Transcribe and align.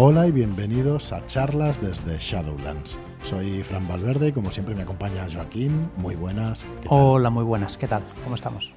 Hola 0.00 0.28
y 0.28 0.30
bienvenidos 0.30 1.12
a 1.12 1.26
charlas 1.26 1.82
desde 1.82 2.18
Shadowlands. 2.20 2.96
Soy 3.24 3.64
Fran 3.64 3.88
Valverde 3.88 4.28
y 4.28 4.32
como 4.32 4.52
siempre 4.52 4.76
me 4.76 4.82
acompaña 4.82 5.26
Joaquín. 5.28 5.90
Muy 5.96 6.14
buenas. 6.14 6.64
Hola, 6.86 7.30
muy 7.30 7.42
buenas. 7.42 7.76
¿Qué 7.76 7.88
tal? 7.88 8.04
¿Cómo 8.22 8.36
estamos? 8.36 8.72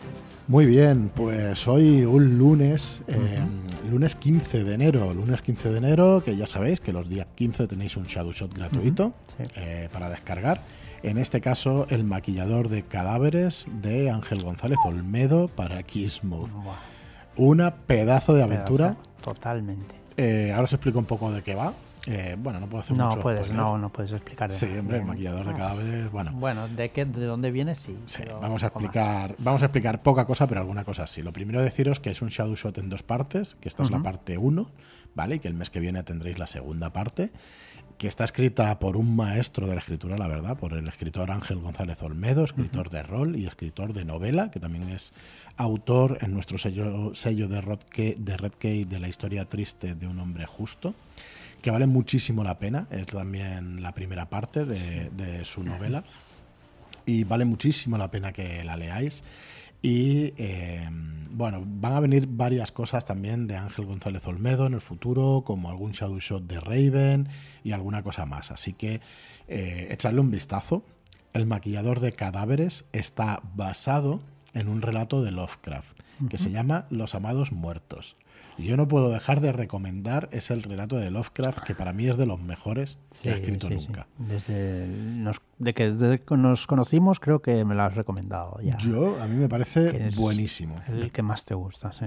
Muy 0.47 0.65
bien, 0.65 1.11
pues 1.15 1.67
hoy 1.67 2.05
un 2.05 2.39
lunes, 2.39 3.03
eh, 3.07 3.39
lunes 3.87 4.15
15 4.15 4.63
de 4.63 4.73
enero, 4.73 5.13
lunes 5.13 5.43
15 5.43 5.69
de 5.69 5.77
enero, 5.77 6.23
que 6.25 6.35
ya 6.35 6.47
sabéis 6.47 6.81
que 6.81 6.91
los 6.91 7.07
días 7.07 7.27
15 7.35 7.67
tenéis 7.67 7.95
un 7.97 8.05
Shadow 8.05 8.31
Shot 8.31 8.55
gratuito 8.55 9.13
eh, 9.55 9.89
para 9.93 10.09
descargar. 10.09 10.63
En 11.03 11.19
este 11.19 11.39
caso, 11.39 11.85
el 11.91 12.03
maquillador 12.03 12.67
de 12.67 12.81
cadáveres 12.81 13.67
de 13.83 14.09
Ángel 14.09 14.41
González 14.41 14.79
Olmedo 14.83 15.49
para 15.49 15.83
Kismuth. 15.83 16.49
Una 17.37 17.75
pedazo 17.75 18.33
de 18.33 18.41
aventura. 18.41 18.97
totalmente. 19.23 20.00
Eh, 20.21 20.51
ahora 20.53 20.65
os 20.65 20.73
explico 20.73 20.99
un 20.99 21.05
poco 21.05 21.31
de 21.31 21.41
qué 21.41 21.55
va. 21.55 21.73
Eh, 22.07 22.35
bueno, 22.37 22.59
no 22.59 22.67
puedo 22.67 22.81
hacer 22.81 22.97
no 22.97 23.09
mucho. 23.09 23.21
Puedes, 23.21 23.51
no, 23.51 23.77
no 23.77 23.89
puedes 23.89 24.11
explicar. 24.11 24.51
Sí, 24.53 24.65
hombre, 24.77 24.97
el 24.97 25.05
maquillador 25.05 25.45
de 25.45 25.53
cadáveres, 25.53 26.11
bueno. 26.11 26.31
Bueno, 26.33 26.67
¿de, 26.67 26.89
qué, 26.89 27.05
de 27.05 27.25
dónde 27.25 27.51
viene? 27.51 27.75
Sí. 27.75 27.97
sí 28.05 28.23
vamos, 28.41 28.63
a 28.63 28.67
explicar, 28.67 29.35
vamos 29.37 29.61
a 29.61 29.65
explicar 29.65 30.01
poca 30.01 30.25
cosa, 30.25 30.47
pero 30.47 30.61
alguna 30.61 30.83
cosa 30.83 31.07
sí. 31.07 31.21
Lo 31.21 31.33
primero 31.33 31.61
deciros 31.61 31.99
que 31.99 32.09
es 32.09 32.21
un 32.21 32.29
Shadow 32.29 32.55
Shot 32.55 32.77
en 32.77 32.89
dos 32.89 33.03
partes, 33.03 33.55
que 33.61 33.69
esta 33.69 33.83
es 33.83 33.91
la 33.91 34.01
parte 34.01 34.37
1, 34.37 34.69
¿vale? 35.15 35.35
Y 35.35 35.39
que 35.39 35.47
el 35.47 35.53
mes 35.53 35.69
que 35.69 35.79
viene 35.79 36.03
tendréis 36.03 36.39
la 36.39 36.47
segunda 36.47 36.91
parte 36.91 37.31
que 38.01 38.07
está 38.07 38.23
escrita 38.23 38.79
por 38.79 38.97
un 38.97 39.15
maestro 39.15 39.67
de 39.67 39.75
la 39.75 39.79
escritura, 39.79 40.17
la 40.17 40.27
verdad, 40.27 40.57
por 40.57 40.73
el 40.73 40.87
escritor 40.87 41.29
Ángel 41.29 41.59
González 41.59 42.01
Olmedo, 42.01 42.43
escritor 42.43 42.89
de 42.89 43.03
rol 43.03 43.35
y 43.35 43.45
escritor 43.45 43.93
de 43.93 44.05
novela, 44.05 44.49
que 44.49 44.59
también 44.59 44.89
es 44.89 45.13
autor 45.55 46.17
en 46.21 46.33
nuestro 46.33 46.57
sello, 46.57 47.13
sello 47.13 47.47
de, 47.47 47.61
Red 47.61 47.79
de 48.17 48.37
Red 48.37 48.87
de 48.87 48.99
la 48.99 49.07
historia 49.07 49.45
triste 49.45 49.93
de 49.93 50.07
un 50.07 50.17
hombre 50.17 50.47
justo, 50.47 50.95
que 51.61 51.71
vale 51.71 51.87
muchísimo 51.87 52.43
la 52.43 52.59
pena, 52.59 52.87
es 52.91 53.07
también 53.07 53.81
la 53.81 53.93
primera 53.93 54.29
parte 54.29 54.65
de, 54.65 55.09
de 55.11 55.45
su 55.45 55.63
novela, 55.63 56.03
y 57.05 57.23
vale 57.23 57.45
muchísimo 57.45 57.97
la 57.97 58.11
pena 58.11 58.31
que 58.31 58.63
la 58.63 58.77
leáis. 58.77 59.23
Y 59.81 60.33
em, 60.37 61.27
bueno, 61.31 61.63
van 61.65 61.93
a 61.93 61.99
venir 61.99 62.27
varias 62.27 62.71
cosas 62.71 63.05
también 63.05 63.47
de 63.47 63.55
Ángel 63.55 63.85
González 63.85 64.25
Olmedo 64.27 64.67
en 64.67 64.73
el 64.73 64.81
futuro, 64.81 65.43
como 65.45 65.69
algún 65.69 65.91
shadow 65.91 66.19
shot 66.19 66.43
de 66.43 66.59
Raven 66.59 67.29
y 67.63 67.71
alguna 67.71 68.03
cosa 68.03 68.25
más. 68.25 68.51
Así 68.51 68.73
que 68.73 69.01
eh, 69.47 69.87
echarle 69.89 70.21
un 70.21 70.29
vistazo. 70.29 70.83
El 71.33 71.47
maquillador 71.47 71.99
de 71.99 72.11
cadáveres 72.11 72.85
está 72.91 73.41
basado 73.55 74.21
en 74.53 74.67
un 74.67 74.81
relato 74.81 75.23
de 75.23 75.31
Lovecraft 75.31 75.99
que 76.29 76.37
se 76.37 76.51
llama 76.51 76.85
Los 76.91 77.15
Amados 77.15 77.51
Muertos. 77.51 78.15
Y 78.61 78.65
yo 78.65 78.77
no 78.77 78.87
puedo 78.87 79.09
dejar 79.09 79.41
de 79.41 79.51
recomendar 79.51 80.29
es 80.31 80.51
el 80.51 80.61
relato 80.61 80.97
de 80.97 81.09
Lovecraft, 81.09 81.63
que 81.63 81.73
para 81.73 81.93
mí 81.93 82.07
es 82.07 82.17
de 82.17 82.27
los 82.27 82.39
mejores 82.39 82.99
que 83.21 83.31
ha 83.31 83.35
escrito 83.37 83.69
nunca. 83.69 84.05
Desde, 84.19 84.87
de 85.57 85.73
que 85.73 85.91
desde 85.91 86.21
que 86.21 86.37
nos 86.37 86.67
conocimos 86.67 87.19
creo 87.19 87.41
que 87.41 87.65
me 87.65 87.73
lo 87.73 87.81
has 87.81 87.95
recomendado 87.95 88.59
ya. 88.61 88.77
Yo, 88.77 89.19
a 89.19 89.25
mí 89.25 89.35
me 89.35 89.49
parece 89.49 90.09
buenísimo. 90.15 90.79
El 90.87 91.11
que 91.11 91.23
más 91.23 91.43
te 91.43 91.55
gusta, 91.55 91.91
sí. 91.91 92.05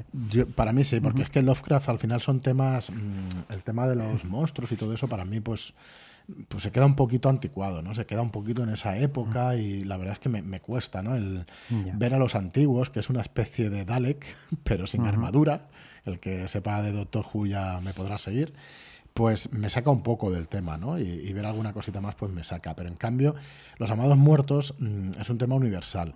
para 0.55 0.73
mí 0.73 0.85
sí, 0.85 1.01
porque 1.01 1.23
es 1.23 1.31
que 1.31 1.43
Lovecraft 1.43 1.89
al 1.89 1.99
final 1.99 2.21
son 2.21 2.41
temas, 2.41 2.91
mm, 2.91 3.53
el 3.53 3.65
tema 3.65 3.89
de 3.89 3.97
los 3.97 4.25
monstruos 4.25 4.71
y 4.71 4.77
todo 4.77 4.95
eso 4.95 5.09
para 5.09 5.25
mí 5.25 5.41
pues 5.41 5.75
pues 6.49 6.63
se 6.63 6.73
queda 6.73 6.87
un 6.87 6.97
poquito 6.97 7.29
anticuado, 7.29 7.83
¿no? 7.83 7.95
Se 7.95 8.07
queda 8.07 8.23
un 8.23 8.31
poquito 8.31 8.63
en 8.63 8.71
esa 8.71 8.97
época 8.97 9.57
y 9.57 9.85
la 9.85 9.97
verdad 9.99 10.15
es 10.15 10.21
que 10.21 10.29
me, 10.31 10.61
cuesta, 10.61 11.03
¿no? 11.03 11.15
El 11.15 11.45
ver 11.69 12.15
a 12.15 12.19
los 12.19 12.35
antiguos, 12.35 12.89
que 12.89 13.01
es 13.01 13.11
una 13.11 13.21
especie 13.21 13.69
de 13.69 13.85
Dalek, 13.85 14.25
pero 14.65 14.87
sin 14.87 15.05
armadura. 15.05 15.69
El 16.05 16.21
que 16.21 16.49
sepa 16.49 16.83
de 16.83 16.93
Doctor 16.93 17.25
Who 17.33 17.47
ya 17.47 17.81
me 17.81 17.93
podrá 17.93 18.19
seguir. 18.19 18.55
Pues 19.15 19.53
me 19.53 19.71
saca 19.71 19.91
un 19.91 20.03
poco 20.03 20.33
del 20.33 20.49
tema, 20.49 20.77
¿no? 20.77 20.99
Y, 20.99 21.33
ver 21.33 21.47
alguna 21.47 21.73
cosita 21.73 22.01
más, 22.01 22.17
pues 22.17 22.33
me 22.33 22.43
saca. 22.43 22.75
Pero 22.75 22.89
en 22.89 22.97
cambio, 22.97 23.35
Los 23.79 23.91
Amados 23.91 24.19
Muertos 24.19 24.75
mm, 24.79 25.13
es 25.21 25.31
un 25.31 25.39
tema 25.39 25.55
universal. 25.55 26.15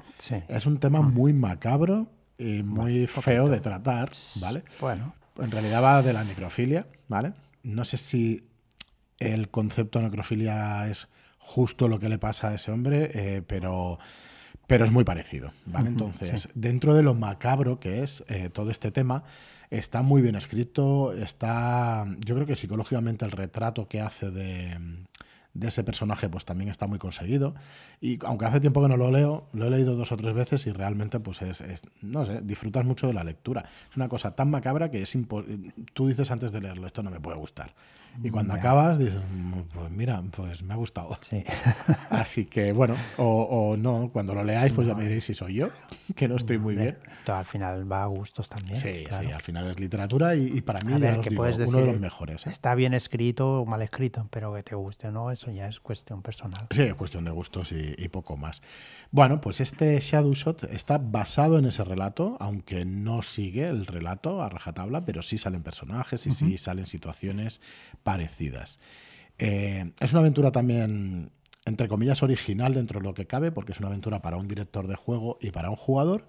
Es 0.48 0.66
un 0.66 0.78
tema 0.78 1.00
muy 1.00 1.32
macabro 1.32 2.09
y 2.37 2.62
muy 2.65 3.06
feo 3.06 3.48
de 3.48 3.60
tratar, 3.60 4.10
¿vale? 4.41 4.65
Bueno. 4.81 5.15
En 5.38 5.53
realidad 5.53 5.82
va 5.82 6.03
de 6.03 6.12
la 6.12 6.25
necrofilia, 6.25 6.87
¿vale? 7.06 7.32
No 7.62 7.84
sé 7.84 7.97
si 7.97 8.48
el 9.19 9.48
concepto 9.50 9.98
de 9.98 10.06
necrofilia 10.06 10.88
es 10.88 11.09
justo 11.38 11.88
lo 11.88 11.98
que 11.98 12.09
le 12.09 12.19
pasa 12.19 12.48
a 12.48 12.54
ese 12.54 12.71
hombre, 12.71 13.10
eh, 13.15 13.43
pero, 13.47 13.98
pero 14.66 14.84
es 14.84 14.91
muy 14.91 15.04
parecido. 15.04 15.53
¿vale? 15.66 15.88
Entonces, 15.88 16.48
dentro 16.54 16.94
de 16.94 17.03
lo 17.03 17.15
macabro 17.15 17.81
que 17.81 18.03
es 18.03 18.22
eh, 18.28 18.50
todo 18.50 18.71
este 18.71 18.91
tema, 18.91 19.25
está 19.70 20.02
muy 20.02 20.22
bien 20.22 20.36
escrito, 20.36 21.12
está, 21.12 22.06
yo 22.24 22.34
creo 22.34 22.46
que 22.46 22.56
psicológicamente 22.56 23.24
el 23.24 23.30
retrato 23.30 23.88
que 23.88 24.00
hace 24.00 24.30
de, 24.30 24.76
de 25.58 25.69
ese 25.69 25.84
personaje 25.84 26.28
pues 26.28 26.44
también 26.44 26.70
está 26.70 26.86
muy 26.86 26.98
conseguido. 26.98 27.54
Y 28.00 28.19
aunque 28.24 28.46
hace 28.46 28.60
tiempo 28.60 28.82
que 28.82 28.88
no 28.88 28.96
lo 28.96 29.10
leo 29.10 29.48
lo 29.52 29.66
he 29.66 29.70
leído 29.70 29.96
dos 29.96 30.12
o 30.12 30.16
tres 30.16 30.34
veces 30.34 30.66
y 30.66 30.72
realmente 30.72 31.20
pues 31.20 31.42
es, 31.42 31.62
no 32.02 32.24
sé 32.24 32.41
disfrutas 32.42 32.84
mucho 32.84 33.06
de 33.06 33.14
la 33.14 33.24
lectura. 33.24 33.64
Es 33.91 33.97
una 33.97 34.08
cosa 34.08 34.34
tan 34.34 34.50
macabra 34.50 34.91
que 34.91 35.02
es 35.02 35.16
tú 35.94 36.06
dices 36.06 36.30
antes 36.30 36.52
de 36.52 36.60
leerlo 36.60 36.86
esto 36.86 37.02
no 37.02 37.10
me 37.10 37.20
puede 37.20 37.36
gustar 37.36 37.72
y 38.22 38.30
cuando 38.30 38.54
acabas 38.54 38.98
dices 38.98 39.20
mm, 39.32 39.60
pues 39.72 39.91
mira 39.91 40.22
pues 40.34 40.62
me 40.62 40.74
ha 40.74 40.76
gustado 40.76 41.16
sí. 41.20 41.44
así 42.10 42.47
que 42.47 42.72
bueno 42.72 42.97
o, 43.16 43.76
no 43.78 44.10
cuando 44.12 44.34
lo 44.34 44.42
leáis 44.42 44.72
pues 44.72 44.86
ya 44.88 44.94
me 44.94 45.04
diréis 45.04 45.24
si 45.24 45.34
soy 45.34 45.54
yo 45.54 45.68
que 46.16 46.28
no 46.28 46.36
estoy 46.36 46.58
muy 46.58 46.74
bien. 46.74 46.98
esto 47.10 47.34
al 47.34 47.44
final 47.44 47.91
va 47.91 48.02
a 48.02 48.06
gustos 48.06 48.48
también 48.48 48.76
sí 48.76 49.04
sí 49.08 49.30
al 49.30 49.42
final 49.42 49.70
es 49.70 49.78
literatura 49.78 50.34
y, 50.34 50.60
para 50.62 50.80
mí 50.80 50.92
es 50.94 51.60
uno 51.60 51.78
de 51.78 51.86
los 51.86 52.00
mejores 52.00 52.47
¿eh? 52.47 52.50
está 52.50 52.74
bien 52.74 52.94
escrito 52.94 53.60
o 53.60 53.66
mal 53.66 53.82
escrito 53.82 54.26
pero 54.30 54.52
que 54.54 54.62
te 54.62 54.74
guste 54.74 55.10
no 55.12 55.30
eso 55.30 55.47
ya 55.50 55.69
es 55.69 55.81
cuestión 55.81 56.22
personal. 56.22 56.66
Sí, 56.70 56.82
es 56.82 56.94
cuestión 56.94 57.25
de 57.25 57.31
gustos 57.31 57.72
y, 57.72 58.09
poco 58.09 58.36
más. 58.36 58.62
Bueno, 59.10 59.41
pues 59.41 59.60
este 59.60 59.98
Shadow 60.00 60.34
Shot 60.34 60.64
está 60.64 60.98
basado 60.98 61.59
en 61.59 61.66
ese 61.66 61.84
relato, 61.84 62.36
aunque 62.41 62.84
no 62.84 63.22
sigue 63.22 63.69
el 63.69 63.86
relato 63.86 64.42
a 64.42 64.48
rajatabla, 64.48 65.04
pero 65.04 65.22
sí 65.22 65.38
salen 65.38 65.62
personajes 65.62 66.26
y 66.26 66.32
sí 66.32 66.59
salen 66.59 66.86
situaciones 66.86 67.60
parecidas. 68.03 68.81
Eh, 69.38 69.92
es 70.00 70.12
una 70.12 70.20
aventura 70.20 70.50
también, 70.50 71.31
entre 71.65 71.88
comillas, 71.88 72.22
original 72.22 72.75
dentro 72.75 73.00
de 73.00 73.06
lo 73.06 73.15
que 73.15 73.26
cabe, 73.26 73.53
porque 73.53 73.72
es 73.72 73.78
una 73.78 73.88
aventura 73.88 74.22
para 74.22 74.36
un 74.36 74.48
director 74.48 74.86
de 74.86 74.97
juego 74.97 75.38
y 75.41 75.50
para 75.50 75.70
un 75.70 75.76
jugador. 75.76 76.26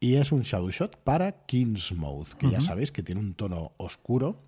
Y 0.00 0.16
es 0.16 0.32
un 0.32 0.42
Shadow 0.42 0.70
Shot 0.70 0.96
para 0.98 1.44
Kingsmouth, 1.46 2.34
que 2.34 2.50
ya 2.50 2.60
sabéis 2.60 2.90
que 2.90 3.02
tiene 3.04 3.20
un 3.20 3.34
tono 3.34 3.72
oscuro 3.76 4.40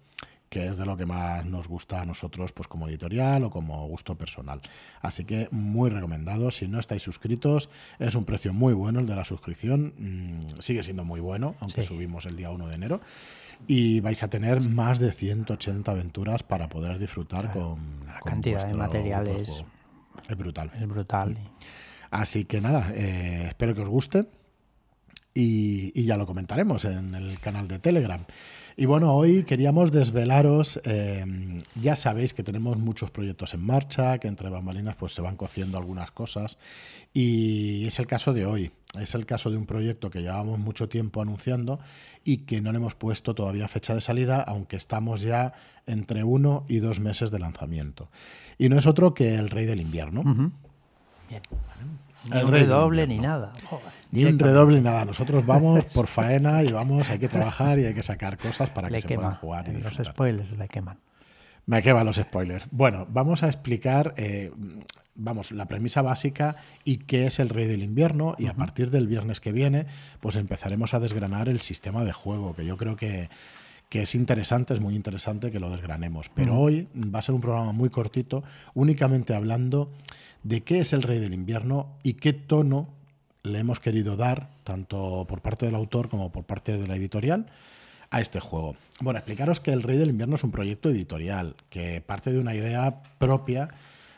que 0.55 0.69
es 0.69 0.77
de 0.77 0.87
lo 0.87 0.97
que 0.97 1.05
más 1.05 1.45
nos 1.45 1.67
gusta 1.67 2.03
a 2.03 2.07
nosotros 2.07 2.53
pues 2.53 2.69
como 2.69 2.87
editorial 2.87 3.43
o 3.43 3.51
como 3.51 3.89
gusto 3.89 4.15
personal. 4.15 4.61
Así 5.01 5.25
que 5.25 5.49
muy 5.51 5.91
recomendado, 5.91 6.53
si 6.53 6.69
no 6.69 6.79
estáis 6.79 7.03
suscritos, 7.03 7.71
es 7.99 8.15
un 8.15 8.25
precio 8.25 8.53
muy 8.53 8.73
bueno 8.73 9.01
el 9.01 9.07
de 9.07 9.17
la 9.17 9.25
suscripción, 9.25 9.95
mm, 9.99 10.61
sigue 10.61 10.85
siendo 10.85 11.05
muy 11.05 11.19
bueno, 11.19 11.57
aunque 11.59 11.83
subimos 11.83 12.27
el 12.27 12.37
día 12.37 12.53
1 12.53 12.69
de 12.69 12.75
enero. 12.77 13.01
Y 13.67 13.99
vais 13.99 14.23
a 14.23 14.29
tener 14.29 14.61
más 14.61 15.01
de 15.01 15.11
180 15.11 15.91
aventuras 15.91 16.45
para 16.45 16.69
poder 16.69 17.01
disfrutar 17.01 17.53
con... 17.53 18.07
La 18.07 18.21
cantidad 18.21 18.65
de 18.65 18.75
materiales 18.75 19.65
es 20.29 20.37
brutal. 20.37 20.71
Es 20.81 20.87
brutal. 20.87 21.31
Mm. 21.31 21.37
Así 22.13 22.45
que 22.45 22.61
nada, 22.61 22.93
eh, 22.95 23.47
espero 23.49 23.75
que 23.75 23.81
os 23.81 23.89
guste 23.89 24.29
y, 25.35 25.91
y 26.01 26.05
ya 26.05 26.17
lo 26.17 26.27
comentaremos 26.27 26.85
en 26.85 27.17
el 27.17 27.41
canal 27.41 27.67
de 27.67 27.81
Telegram. 27.81 28.25
Y 28.77 28.87
bueno, 28.87 29.15
hoy 29.15 29.45
queríamos 29.45 29.93
desvelaros, 29.93 30.81
eh, 30.85 31.25
ya 31.81 31.95
sabéis 31.95 32.35
que 32.35 32.43
tenemos 32.43 32.77
muchos 32.77 33.11
proyectos 33.13 33.55
en 33.55 33.65
marcha, 33.65 34.19
que 34.19 34.27
entre 34.27 34.51
bambalinas 34.51 34.97
pues 34.97 35.15
se 35.15 35.23
van 35.23 35.37
cociendo 35.37 35.79
algunas 35.79 36.11
cosas 36.11 36.59
y 37.13 37.87
es 37.87 38.01
el 38.01 38.09
caso 38.09 38.33
de 38.33 38.47
hoy. 38.47 38.73
Es 38.99 39.15
el 39.15 39.27
caso 39.27 39.51
de 39.51 39.57
un 39.57 39.67
proyecto 39.67 40.11
que 40.11 40.23
llevamos 40.23 40.59
mucho 40.59 40.89
tiempo 40.89 41.23
anunciando 41.23 41.79
y 42.25 42.39
que 42.39 42.61
no 42.61 42.73
le 42.73 42.79
hemos 42.79 42.95
puesto 42.97 43.35
todavía 43.35 43.69
fecha 43.69 43.95
de 43.95 44.01
salida, 44.01 44.41
aunque 44.43 44.77
estamos 44.77 45.23
ya 45.23 45.53
entre 45.87 46.25
uno 46.25 46.65
y 46.69 46.79
dos 46.79 46.99
meses 46.99 47.31
de 47.31 47.39
lanzamiento. 47.39 48.09
Y 48.59 48.69
no 48.69 48.79
es 48.79 48.87
otro 48.87 49.15
que 49.15 49.35
El 49.35 49.51
Rey 49.51 49.67
del 49.67 49.81
Invierno. 49.81 50.23
Bien. 51.29 51.43
Ni 52.31 52.43
un 52.43 52.51
redoble 52.51 53.07
ni 53.07 53.19
nada. 53.19 53.53
Ni 54.11 54.25
un 54.25 54.39
redoble 54.39 54.79
ni 54.79 54.85
nada. 54.85 55.05
Nosotros 55.05 55.45
vamos 55.45 55.85
por 55.87 56.07
faena 56.07 56.63
y 56.63 56.73
vamos, 56.73 57.09
hay 57.11 57.19
que 57.19 57.29
trabajar 57.29 57.79
y 57.79 57.87
hay 57.87 57.95
que 57.95 58.03
sacar 58.03 58.39
cosas 58.39 58.71
para 58.71 58.89
que 58.89 59.01
se 59.01 59.09
puedan 59.09 59.35
jugar. 59.35 59.69
Y 59.69 59.81
los 59.81 59.95
spoilers 59.95 60.51
le 60.53 60.69
queman. 60.69 60.99
Me 61.67 61.83
queman 61.83 62.07
los 62.07 62.17
spoilers. 62.17 62.67
Bueno, 62.71 63.07
vamos 63.09 63.43
a 63.43 63.47
explicar, 63.47 64.15
eh, 64.17 64.53
vamos, 65.15 65.51
la 65.51 65.67
premisa 65.67 66.03
básica 66.03 66.57
y 66.85 66.99
qué 66.99 67.27
es 67.27 67.39
el 67.39 67.49
Rey 67.49 67.67
del 67.67 67.83
Invierno 67.83 68.35
y 68.39 68.49
a 68.49 68.55
partir 68.55 68.91
del 68.91 69.07
viernes 69.07 69.41
que 69.41 69.53
viene, 69.53 69.87
pues 70.21 70.37
empezaremos 70.37 70.93
a 70.93 71.01
desgranar 71.01 71.49
el 71.49 71.61
sistema 71.63 72.05
de 72.05 72.13
juego, 72.13 72.55
que 72.55 72.67
yo 72.67 72.77
creo 72.77 72.97
que, 72.97 73.31
que 73.95 74.03
es 74.03 74.17
interesante, 74.17 74.75
es 74.75 74.81
muy 74.81 74.97
interesante 74.97 75.53
que 75.53 75.61
lo 75.61 75.71
desgranemos. 75.71 76.29
Pero 76.35 76.59
hoy 76.59 76.89
va 76.97 77.21
a 77.21 77.23
ser 77.23 77.33
un 77.33 77.41
programa 77.41 77.71
muy 77.71 77.91
cortito, 77.91 78.43
únicamente 78.75 79.37
hablando 79.37 79.89
de 80.43 80.63
qué 80.63 80.81
es 80.81 80.93
el 80.93 81.05
Rey 81.05 81.21
del 81.21 81.33
Invierno 81.33 81.93
y 82.03 82.15
qué 82.15 82.33
tono 82.33 82.89
le 83.45 83.61
hemos 83.61 83.79
querido 83.79 84.17
dar, 84.17 84.49
tanto 84.65 85.27
por 85.29 85.43
parte 85.43 85.67
del 85.67 85.77
autor 85.77 86.09
como 86.09 86.33
por 86.33 86.43
parte 86.43 86.77
de 86.77 86.89
la 86.89 86.97
editorial, 86.97 87.47
a 88.11 88.21
este 88.21 88.41
juego. 88.41 88.75
Bueno, 88.99 89.21
explicaros 89.21 89.61
que 89.61 89.73
El 89.73 89.85
Rey 89.85 89.97
del 89.97 90.11
Invierno 90.11 90.35
es 90.35 90.43
un 90.43 90.51
proyecto 90.51 90.91
editorial 90.91 91.55
que 91.71 92.01
parte 92.01 92.33
de 92.33 92.41
una 92.41 92.57
idea 92.57 93.01
propia 93.21 93.69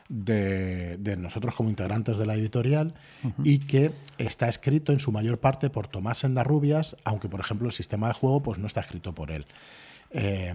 de, 0.08 1.16
nosotros 1.18 1.54
como 1.54 1.68
integrantes 1.68 2.18
de 2.18 2.26
la 2.26 2.34
editorial 2.34 2.94
y 3.42 3.60
que 3.60 3.92
está 4.18 4.48
escrito 4.48 4.92
en 4.92 5.00
su 5.00 5.12
mayor 5.12 5.38
parte 5.38 5.70
por 5.70 5.88
Tomás 5.88 6.24
Endarrubias, 6.24 6.96
aunque 7.04 7.28
por 7.28 7.40
ejemplo 7.40 7.66
el 7.66 7.72
sistema 7.72 8.08
de 8.08 8.14
juego 8.14 8.42
pues 8.42 8.58
no 8.58 8.66
está 8.66 8.80
escrito 8.80 9.14
por 9.14 9.30
él. 9.30 9.46
Eh, 10.10 10.54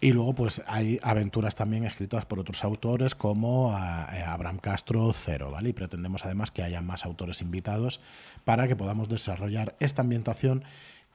y 0.00 0.12
luego 0.12 0.34
pues 0.34 0.62
hay 0.66 1.00
aventuras 1.02 1.56
también 1.56 1.84
escritas 1.84 2.26
por 2.26 2.38
otros 2.38 2.62
autores 2.64 3.14
como 3.14 3.72
eh, 3.72 4.22
Abraham 4.22 4.58
Castro 4.58 5.12
Cero, 5.12 5.50
¿vale? 5.50 5.70
Y 5.70 5.72
pretendemos 5.72 6.24
además 6.24 6.50
que 6.50 6.62
haya 6.62 6.80
más 6.82 7.04
autores 7.04 7.40
invitados 7.40 8.00
para 8.44 8.68
que 8.68 8.76
podamos 8.76 9.08
desarrollar 9.08 9.74
esta 9.80 10.02
ambientación 10.02 10.64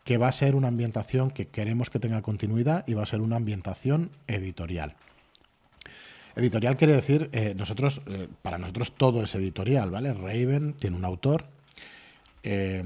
que 0.03 0.17
va 0.17 0.27
a 0.27 0.31
ser 0.31 0.55
una 0.55 0.67
ambientación 0.67 1.31
que 1.31 1.47
queremos 1.47 1.89
que 1.89 1.99
tenga 1.99 2.21
continuidad 2.21 2.83
y 2.87 2.93
va 2.93 3.03
a 3.03 3.07
ser 3.07 3.21
una 3.21 3.35
ambientación 3.37 4.11
editorial. 4.27 4.95
Editorial 6.35 6.77
quiere 6.77 6.93
decir, 6.93 7.29
eh, 7.31 7.53
nosotros, 7.57 8.01
eh, 8.07 8.27
para 8.41 8.57
nosotros 8.57 8.93
todo 8.95 9.23
es 9.23 9.33
editorial, 9.35 9.89
¿vale? 9.89 10.13
Raven 10.13 10.73
tiene 10.73 10.97
un 10.97 11.05
autor, 11.05 11.45
eh, 12.43 12.83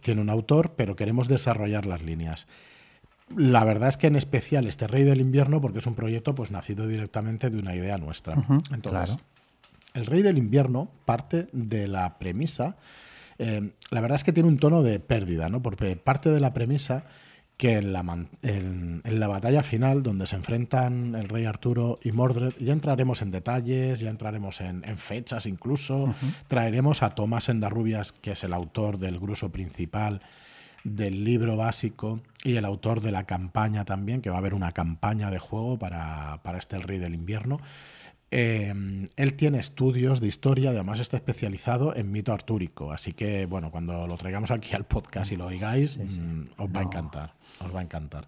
tiene 0.00 0.20
un 0.20 0.30
autor, 0.30 0.74
pero 0.76 0.96
queremos 0.96 1.28
desarrollar 1.28 1.86
las 1.86 2.02
líneas. 2.02 2.46
La 3.36 3.64
verdad 3.64 3.88
es 3.88 3.96
que 3.96 4.08
en 4.08 4.16
especial 4.16 4.66
este 4.66 4.86
Rey 4.86 5.04
del 5.04 5.20
Invierno, 5.20 5.60
porque 5.60 5.78
es 5.78 5.86
un 5.86 5.94
proyecto 5.94 6.34
pues 6.34 6.50
nacido 6.50 6.86
directamente 6.86 7.48
de 7.48 7.58
una 7.58 7.74
idea 7.74 7.96
nuestra. 7.96 8.36
Entonces, 8.72 9.16
el 9.94 10.06
Rey 10.06 10.22
del 10.22 10.38
Invierno 10.38 10.90
parte 11.04 11.48
de 11.52 11.88
la 11.88 12.18
premisa, 12.18 12.76
eh, 13.38 13.72
la 13.90 14.00
verdad 14.00 14.16
es 14.16 14.24
que 14.24 14.32
tiene 14.32 14.48
un 14.48 14.58
tono 14.58 14.82
de 14.82 15.00
pérdida, 15.00 15.48
¿no? 15.48 15.62
Porque 15.62 15.96
parte 15.96 16.30
de 16.30 16.40
la 16.40 16.52
premisa 16.52 17.04
que 17.62 17.76
en 17.76 17.92
la, 17.92 18.00
en, 18.42 19.02
la, 19.04 19.28
batalla 19.28 19.62
final, 19.62 20.02
donde 20.02 20.26
se 20.26 20.34
enfrentan 20.34 21.14
el 21.14 21.28
rey 21.28 21.44
Arturo 21.44 22.00
y 22.02 22.10
Mordred, 22.10 22.54
ya 22.58 22.72
entraremos 22.72 23.22
en 23.22 23.30
detalles, 23.30 24.00
ya 24.00 24.10
entraremos 24.10 24.60
en, 24.60 24.82
fechas 24.98 25.46
incluso, 25.46 26.12
traeremos 26.48 27.04
a 27.04 27.10
Tomás 27.10 27.48
Endarrubias, 27.48 28.10
que 28.10 28.32
es 28.32 28.42
el 28.42 28.52
autor 28.52 28.98
del 28.98 29.20
grueso 29.20 29.52
principal 29.52 30.22
del 30.82 31.22
libro 31.22 31.56
básico 31.56 32.18
y 32.42 32.56
el 32.56 32.64
autor 32.64 33.00
de 33.00 33.12
la 33.12 33.26
campaña 33.26 33.84
también, 33.84 34.22
que 34.22 34.30
va 34.30 34.34
a 34.34 34.40
haber 34.40 34.54
una 34.54 34.72
campaña 34.72 35.30
de 35.30 35.38
juego 35.38 35.78
para, 35.78 36.40
para 36.42 36.58
este 36.58 36.74
El 36.74 36.82
Rey 36.82 36.98
del 36.98 37.14
Invierno. 37.14 37.60
Em, 38.34 39.10
él 39.16 39.34
tiene 39.34 39.58
estudios 39.58 40.18
de 40.18 40.26
historia, 40.26 40.70
además 40.70 41.00
está 41.00 41.18
especializado 41.18 41.94
en 41.94 42.10
mito 42.10 42.32
artúrico, 42.32 42.90
así 42.90 43.12
que 43.12 43.44
bueno, 43.44 43.70
cuando 43.70 44.06
lo 44.06 44.16
traigamos 44.16 44.50
aquí 44.50 44.74
al 44.74 44.84
podcast 44.86 45.32
y 45.32 45.36
lo 45.36 45.44
oigáis, 45.44 45.98
mm, 45.98 46.44
os 46.56 46.70
va 46.70 46.80
a 46.80 46.82
encantar, 46.82 47.34
os 47.60 47.74
va 47.74 47.80
a 47.80 47.82
encantar. 47.82 48.26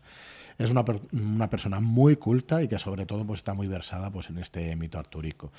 Es 0.59 0.71
una, 0.71 0.85
una, 1.13 1.49
persona 1.49 1.81
muy 1.81 2.17
culta 2.17 2.63
y 2.63 2.69
que 2.69 2.79
sobre 2.79 3.07
todo 3.07 3.27
pues, 3.27 3.39
está 3.39 3.55
muy 3.55 3.67
versada 3.67 4.11
pues, 4.11 4.29
en 4.29 4.37
este 4.37 4.77
mito 4.77 4.99
artúrico. 4.99 5.53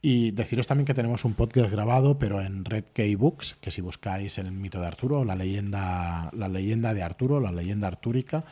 Y 0.00 0.30
deciros 0.30 0.66
también 0.66 0.86
que 0.86 0.94
tenemos 0.94 1.26
un 1.26 1.34
podcast 1.34 1.70
grabado, 1.70 2.18
pero 2.18 2.40
en 2.40 2.64
Red 2.64 2.86
Key 2.94 3.14
Books, 3.14 3.58
que 3.60 3.70
si 3.70 3.82
buscáis 3.82 4.38
el 4.38 4.50
mito 4.52 4.80
de 4.80 4.86
Arturo, 4.86 5.22
la 5.24 5.36
leyenda, 5.36 6.30
la 6.32 6.48
leyenda 6.48 6.94
de 6.94 7.02
Arturo, 7.02 7.40
la 7.40 7.52
leyenda 7.52 7.88
artúrica, 7.88 8.42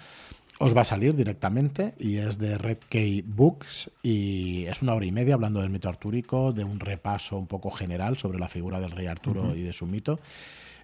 os 0.62 0.76
va 0.76 0.82
a 0.82 0.84
salir 0.84 1.16
directamente 1.16 1.94
y 1.98 2.18
es 2.18 2.38
de 2.38 2.58
Red 2.58 2.80
Key 2.90 3.22
Books 3.22 3.90
y 4.02 4.66
es 4.66 4.82
una 4.82 4.92
hora 4.92 5.06
y 5.06 5.10
media 5.10 5.32
hablando 5.32 5.62
del 5.62 5.70
mito 5.70 5.88
artúrico, 5.88 6.52
de 6.52 6.64
un 6.64 6.80
repaso 6.80 7.38
un 7.38 7.46
poco 7.46 7.70
general 7.70 8.18
sobre 8.18 8.38
la 8.38 8.46
figura 8.46 8.78
del 8.78 8.90
rey 8.90 9.06
Arturo 9.06 9.56
y 9.56 9.62
de 9.62 9.72
su 9.72 9.86
mito. 9.86 10.20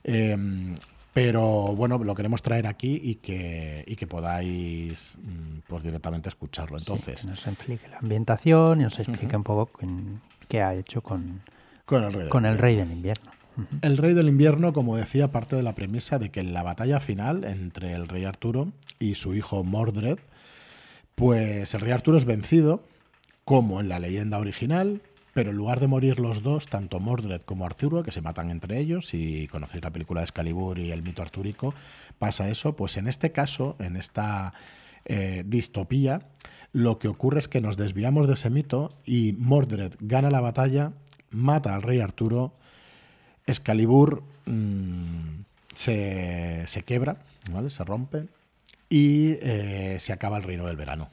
Em, 0.02 0.76
pero 1.12 1.74
bueno, 1.76 1.98
lo 1.98 2.14
queremos 2.14 2.40
traer 2.40 2.66
aquí 2.66 2.98
y 3.02 3.16
que, 3.16 3.84
y 3.86 3.96
que 3.96 4.06
podáis 4.06 5.14
mm, 5.18 5.58
pues 5.68 5.82
directamente 5.82 6.30
escucharlo. 6.30 6.78
Entonces, 6.78 7.22
que 7.22 7.28
nos 7.28 7.46
explique 7.46 7.86
la 7.88 7.98
ambientación 7.98 8.80
y 8.80 8.84
nos 8.84 8.98
explique 8.98 9.36
un 9.36 9.44
poco 9.44 9.78
qué 10.48 10.62
ha 10.62 10.74
hecho 10.74 11.02
con, 11.02 11.42
con 11.84 12.02
el 12.02 12.14
rey, 12.14 12.28
con 12.30 12.46
el 12.46 12.56
rey 12.56 12.76
del 12.76 12.92
invierno. 12.92 13.35
El 13.82 13.96
Rey 13.96 14.14
del 14.14 14.28
Invierno, 14.28 14.72
como 14.72 14.96
decía, 14.96 15.32
parte 15.32 15.56
de 15.56 15.62
la 15.62 15.74
premisa 15.74 16.18
de 16.18 16.30
que 16.30 16.40
en 16.40 16.52
la 16.52 16.62
batalla 16.62 17.00
final 17.00 17.44
entre 17.44 17.92
el 17.92 18.08
Rey 18.08 18.24
Arturo 18.24 18.72
y 18.98 19.14
su 19.14 19.34
hijo 19.34 19.64
Mordred, 19.64 20.18
pues 21.14 21.74
el 21.74 21.80
Rey 21.80 21.92
Arturo 21.92 22.18
es 22.18 22.24
vencido, 22.24 22.82
como 23.44 23.80
en 23.80 23.88
la 23.88 23.98
leyenda 23.98 24.38
original, 24.38 25.00
pero 25.32 25.50
en 25.50 25.56
lugar 25.56 25.80
de 25.80 25.86
morir 25.86 26.18
los 26.18 26.42
dos, 26.42 26.66
tanto 26.66 26.98
Mordred 26.98 27.42
como 27.42 27.64
Arturo, 27.64 28.02
que 28.02 28.10
se 28.10 28.20
matan 28.20 28.50
entre 28.50 28.78
ellos, 28.78 29.06
si 29.08 29.48
conocéis 29.48 29.84
la 29.84 29.90
película 29.90 30.20
de 30.20 30.24
Excalibur 30.24 30.78
y 30.78 30.90
el 30.90 31.02
mito 31.02 31.22
artúrico, 31.22 31.74
pasa 32.18 32.48
eso, 32.48 32.74
pues 32.74 32.96
en 32.96 33.06
este 33.06 33.32
caso, 33.32 33.76
en 33.78 33.96
esta 33.96 34.52
eh, 35.04 35.44
distopía, 35.46 36.22
lo 36.72 36.98
que 36.98 37.08
ocurre 37.08 37.38
es 37.38 37.48
que 37.48 37.60
nos 37.60 37.76
desviamos 37.76 38.26
de 38.26 38.34
ese 38.34 38.50
mito 38.50 38.94
y 39.04 39.34
Mordred 39.38 39.94
gana 40.00 40.30
la 40.30 40.40
batalla, 40.40 40.92
mata 41.30 41.74
al 41.74 41.82
rey 41.82 42.00
Arturo, 42.00 42.54
Excalibur 43.46 44.22
mm, 44.46 45.40
se, 45.74 46.64
se, 46.66 46.82
quebra, 46.82 47.16
¿vale? 47.50 47.70
se 47.70 47.84
rompe 47.84 48.26
y 48.88 49.36
eh, 49.40 49.96
se 50.00 50.12
acaba 50.12 50.36
el 50.36 50.42
reino 50.42 50.66
del 50.66 50.76
verano. 50.76 51.10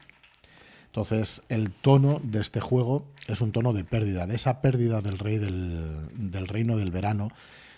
Entonces, 0.86 1.42
el 1.48 1.72
tono 1.72 2.20
de 2.22 2.40
este 2.40 2.60
juego 2.60 3.04
es 3.26 3.40
un 3.40 3.50
tono 3.50 3.72
de 3.72 3.82
pérdida, 3.82 4.26
de 4.26 4.36
esa 4.36 4.60
pérdida 4.60 5.00
del 5.00 5.18
rey 5.18 5.38
del, 5.38 6.08
del 6.14 6.46
reino 6.46 6.76
del 6.76 6.92
verano, 6.92 7.30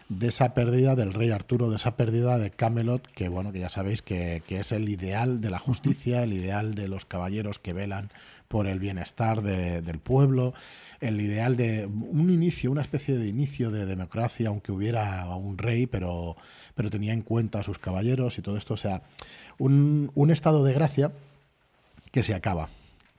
de 0.09 0.29
esa 0.29 0.55
pérdida 0.55 0.95
del 0.95 1.13
rey 1.13 1.31
Arturo, 1.31 1.69
de 1.69 1.77
esa 1.77 1.97
pérdida 1.97 2.39
de 2.39 2.51
Camelot, 2.51 3.07
que 3.09 3.29
bueno, 3.29 3.53
que 3.53 3.61
ya 3.61 3.69
sabéis 3.69 4.03
que, 4.03 4.43
que 4.47 4.61
es 4.61 4.71
el 4.73 4.89
ideal 4.89 5.41
de 5.41 5.51
la 5.51 5.59
justicia, 5.59 6.23
el 6.23 6.33
ideal 6.33 6.75
de 6.75 6.87
los 6.89 7.05
caballeros 7.05 7.59
que 7.59 7.73
velan 7.73 8.11
por 8.49 8.69
el 8.69 8.79
bienestar 8.79 9.43
del 9.43 9.99
pueblo, 9.99 10.55
el 11.01 11.21
ideal 11.21 11.57
de 11.57 11.87
un 11.87 12.31
inicio, 12.31 12.71
una 12.71 12.83
especie 12.83 13.17
de 13.17 13.27
inicio 13.27 13.71
de 13.71 13.87
democracia, 13.87 14.49
aunque 14.49 14.71
hubiera 14.71 15.27
un 15.35 15.59
rey, 15.59 15.87
pero, 15.87 16.37
pero 16.77 16.89
tenía 16.89 17.13
en 17.13 17.23
cuenta 17.23 17.61
a 17.61 17.63
sus 17.65 17.79
caballeros 17.79 18.39
y 18.39 18.43
todo 18.43 18.57
esto, 18.57 18.75
o 18.75 18.79
sea, 18.79 19.03
un, 19.59 20.13
un 20.15 20.31
estado 20.31 20.63
de 20.65 20.73
gracia 20.73 21.11
que 22.13 22.23
se 22.23 22.35
acaba, 22.35 22.69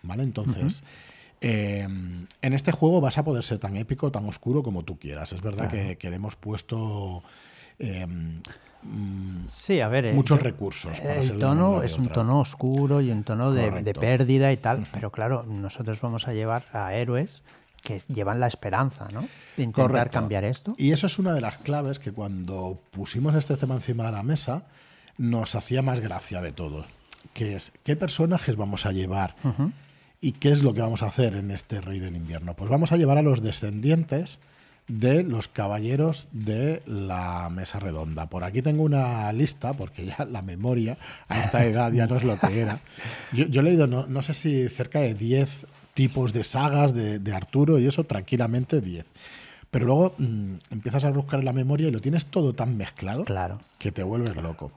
¿vale? 0.04 0.24
Entonces... 0.24 0.84
Eh, 1.40 1.82
en 1.84 2.54
este 2.54 2.72
juego 2.72 3.00
vas 3.00 3.18
a 3.18 3.24
poder 3.24 3.44
ser 3.44 3.60
tan 3.60 3.78
épico, 3.78 4.12
tan 4.12 4.28
oscuro 4.28 4.64
como 4.64 4.84
tú 4.84 4.98
quieras. 4.98 5.34
Es 5.34 5.42
verdad 5.42 5.70
que, 5.70 5.98
le 6.10 6.16
hemos 6.16 6.36
puesto 6.36 7.24
eh, 7.80 8.08
sí, 9.50 9.80
a 9.82 9.88
ver, 9.88 10.06
eh, 10.06 10.14
muchos 10.14 10.42
recursos. 10.42 10.98
el 11.00 11.38
tono 11.40 11.84
es 11.84 11.98
un 11.98 12.10
tono 12.10 12.40
oscuro 12.40 13.02
y 13.02 13.12
un 13.12 13.24
tono 13.24 13.52
de, 13.52 13.94
pérdida 13.94 14.52
y 14.52 14.58
tal, 14.58 14.88
pero 14.92 15.12
claro, 15.12 15.44
nosotros 15.44 16.00
vamos 16.02 16.28
a 16.28 16.34
llevar 16.34 16.66
a 16.74 16.94
héroes 16.94 17.42
que 17.84 18.02
llevan 18.08 18.40
la 18.40 18.48
esperanza, 18.48 19.08
¿no? 19.12 19.28
De 19.56 19.64
intentar 19.64 20.10
cambiar 20.10 20.44
esto. 20.44 20.76
Y 20.78 20.92
eso 20.92 21.08
es 21.08 21.20
una 21.20 21.34
de 21.34 21.42
las 21.42 21.58
claves 21.58 22.00
que 22.00 22.12
cuando 22.12 22.82
pusimos 22.92 23.36
este 23.36 23.56
tema 23.56 23.76
encima 23.76 24.06
de 24.06 24.12
la 24.12 24.24
mesa 24.24 24.64
nos 25.18 25.56
hacía 25.56 25.82
más 25.82 26.00
gracia 26.00 26.42
de 26.42 26.52
todo, 26.52 26.86
que 27.34 27.56
es 27.56 27.72
qué 27.84 27.96
personajes 27.96 28.56
vamos 28.56 28.86
a 28.86 28.92
llevar 28.92 29.36
y 30.22 30.34
qué 30.34 30.52
es 30.52 30.64
lo 30.64 30.74
que 30.74 30.82
vamos 30.82 31.04
a 31.04 31.08
hacer 31.08 31.36
en 31.36 31.52
este 31.52 31.82
Rey 31.82 32.00
del 32.00 32.16
Invierno. 32.16 32.56
Pues 32.56 32.70
vamos 32.70 32.92
a 32.92 32.98
llevar 32.98 33.18
a 33.18 33.22
los 33.22 33.42
descendientes 33.42 34.40
de 34.88 35.24
los 35.24 35.48
caballeros 35.48 36.28
de 36.32 36.82
la 36.86 37.50
mesa 37.52 37.80
redonda. 37.80 38.28
Por 38.28 38.44
aquí 38.44 38.62
tengo 38.62 38.84
una 38.84 39.32
lista, 39.34 39.74
porque 39.74 40.06
ya 40.06 40.26
la 40.26 40.42
memoria 40.42 40.98
a 41.28 41.40
esta 41.40 41.66
edad 41.66 41.92
ya 41.92 42.08
no 42.08 42.16
es 42.16 42.24
lo 42.24 42.40
que 42.40 42.60
era. 42.60 42.80
Yo, 43.34 43.62
he 43.62 43.64
leído, 43.64 43.88
no, 43.88 44.08
no, 44.08 44.24
sé 44.24 44.34
si 44.34 44.70
cerca 44.70 45.00
de 45.00 45.14
10 45.14 45.68
tipos 45.94 46.32
de 46.32 46.44
sagas 46.44 46.94
de, 46.94 47.34
Arturo 47.34 47.80
y 47.80 47.88
eso, 47.88 48.06
tranquilamente 48.06 48.82
10. 48.82 49.06
Pero 49.70 49.86
luego 49.86 50.16
mm, 50.18 50.54
empiezas 50.72 51.04
a 51.04 51.12
buscar 51.12 51.40
en 51.40 51.46
la 51.46 51.54
memoria 51.54 51.90
y 51.90 51.92
lo 51.92 52.00
tienes 52.00 52.28
todo 52.28 52.54
tan 52.54 52.78
mezclado 52.78 53.26
claro. 53.26 53.60
que 53.78 53.92
te 53.92 54.04
vuelves 54.04 54.36
loco. 54.38 54.72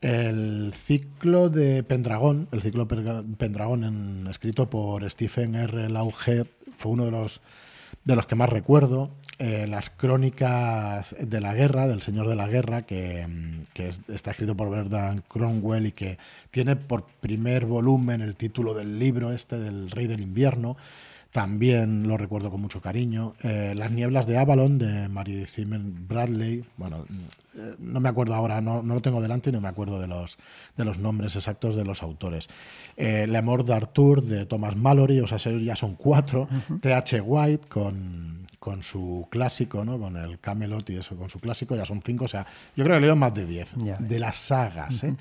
El 0.00 0.72
ciclo 0.86 1.48
de 1.48 1.82
Pendragón, 1.82 2.48
el 2.52 2.62
ciclo 2.62 2.86
Pendragón 2.86 4.26
escrito 4.30 4.70
por 4.70 5.08
Stephen 5.10 5.56
R. 5.56 5.88
Lauge, 5.88 6.44
fue 6.76 6.92
uno 6.92 7.04
de 7.04 7.10
los 7.10 7.40
de 8.04 8.16
los 8.16 8.26
que 8.26 8.34
más 8.34 8.48
recuerdo. 8.48 9.10
Eh, 9.38 9.66
las 9.68 9.90
crónicas 9.90 11.14
de 11.20 11.40
la 11.40 11.54
guerra, 11.54 11.86
del 11.86 12.02
Señor 12.02 12.26
de 12.26 12.34
la 12.34 12.48
Guerra, 12.48 12.82
que, 12.82 13.24
está 14.08 14.32
escrito 14.32 14.56
por 14.56 14.70
Verdan 14.70 15.22
Cromwell 15.28 15.86
y 15.86 15.92
que 15.92 16.18
tiene 16.50 16.74
por 16.74 17.06
primer 17.06 17.66
volumen 17.66 18.20
el 18.20 18.34
título 18.34 18.74
del 18.74 18.98
libro 18.98 19.30
este 19.30 19.58
del 19.58 19.90
Rey 19.90 20.06
del 20.06 20.20
Invierno. 20.20 20.76
También 21.32 22.08
lo 22.08 22.16
recuerdo 22.16 22.50
con 22.50 22.62
mucho 22.62 22.80
cariño. 22.80 23.34
Eh, 23.42 23.74
Las 23.76 23.90
nieblas 23.90 24.26
de 24.26 24.38
Avalon, 24.38 24.78
de 24.78 25.08
Mary 25.08 25.44
Simon 25.46 26.06
Bradley. 26.08 26.64
Bueno, 26.78 27.04
eh, 27.54 27.74
no 27.78 28.00
me 28.00 28.08
acuerdo 28.08 28.34
ahora, 28.34 28.62
no, 28.62 28.82
no, 28.82 28.94
lo 28.94 29.02
tengo 29.02 29.20
delante 29.20 29.50
y 29.50 29.52
no 29.52 29.60
me 29.60 29.68
acuerdo 29.68 30.00
de 30.00 30.06
los, 30.06 30.38
de 30.76 30.86
los 30.86 30.98
nombres 30.98 31.36
exactos 31.36 31.76
de 31.76 31.84
los 31.84 32.02
autores. 32.02 32.48
Eh, 32.96 33.26
Le 33.26 33.36
Amor 33.36 33.64
d'Arthur, 33.66 34.22
de 34.22 34.46
Thomas 34.46 34.74
Mallory, 34.74 35.20
o 35.20 35.26
sea, 35.26 35.36
ya 35.38 35.76
son 35.76 35.96
cuatro. 35.96 36.48
T.H. 36.80 37.20
White, 37.20 37.68
con, 37.68 38.46
con 38.58 38.82
su 38.82 39.26
clásico, 39.30 39.84
¿no? 39.84 39.98
Con 39.98 40.16
el 40.16 40.40
Camelot 40.40 40.88
y 40.88 40.96
eso, 40.96 41.14
con 41.14 41.28
su 41.28 41.40
clásico, 41.40 41.76
ya 41.76 41.84
son 41.84 42.00
cinco. 42.02 42.24
O 42.24 42.28
sea, 42.28 42.46
yo 42.74 42.84
creo 42.84 42.96
que 42.96 43.02
leo 43.06 43.16
más 43.16 43.34
de 43.34 43.44
diez. 43.44 43.68
De 43.98 44.18
las 44.18 44.36
sagas, 44.36 45.04
¿eh? 45.04 45.14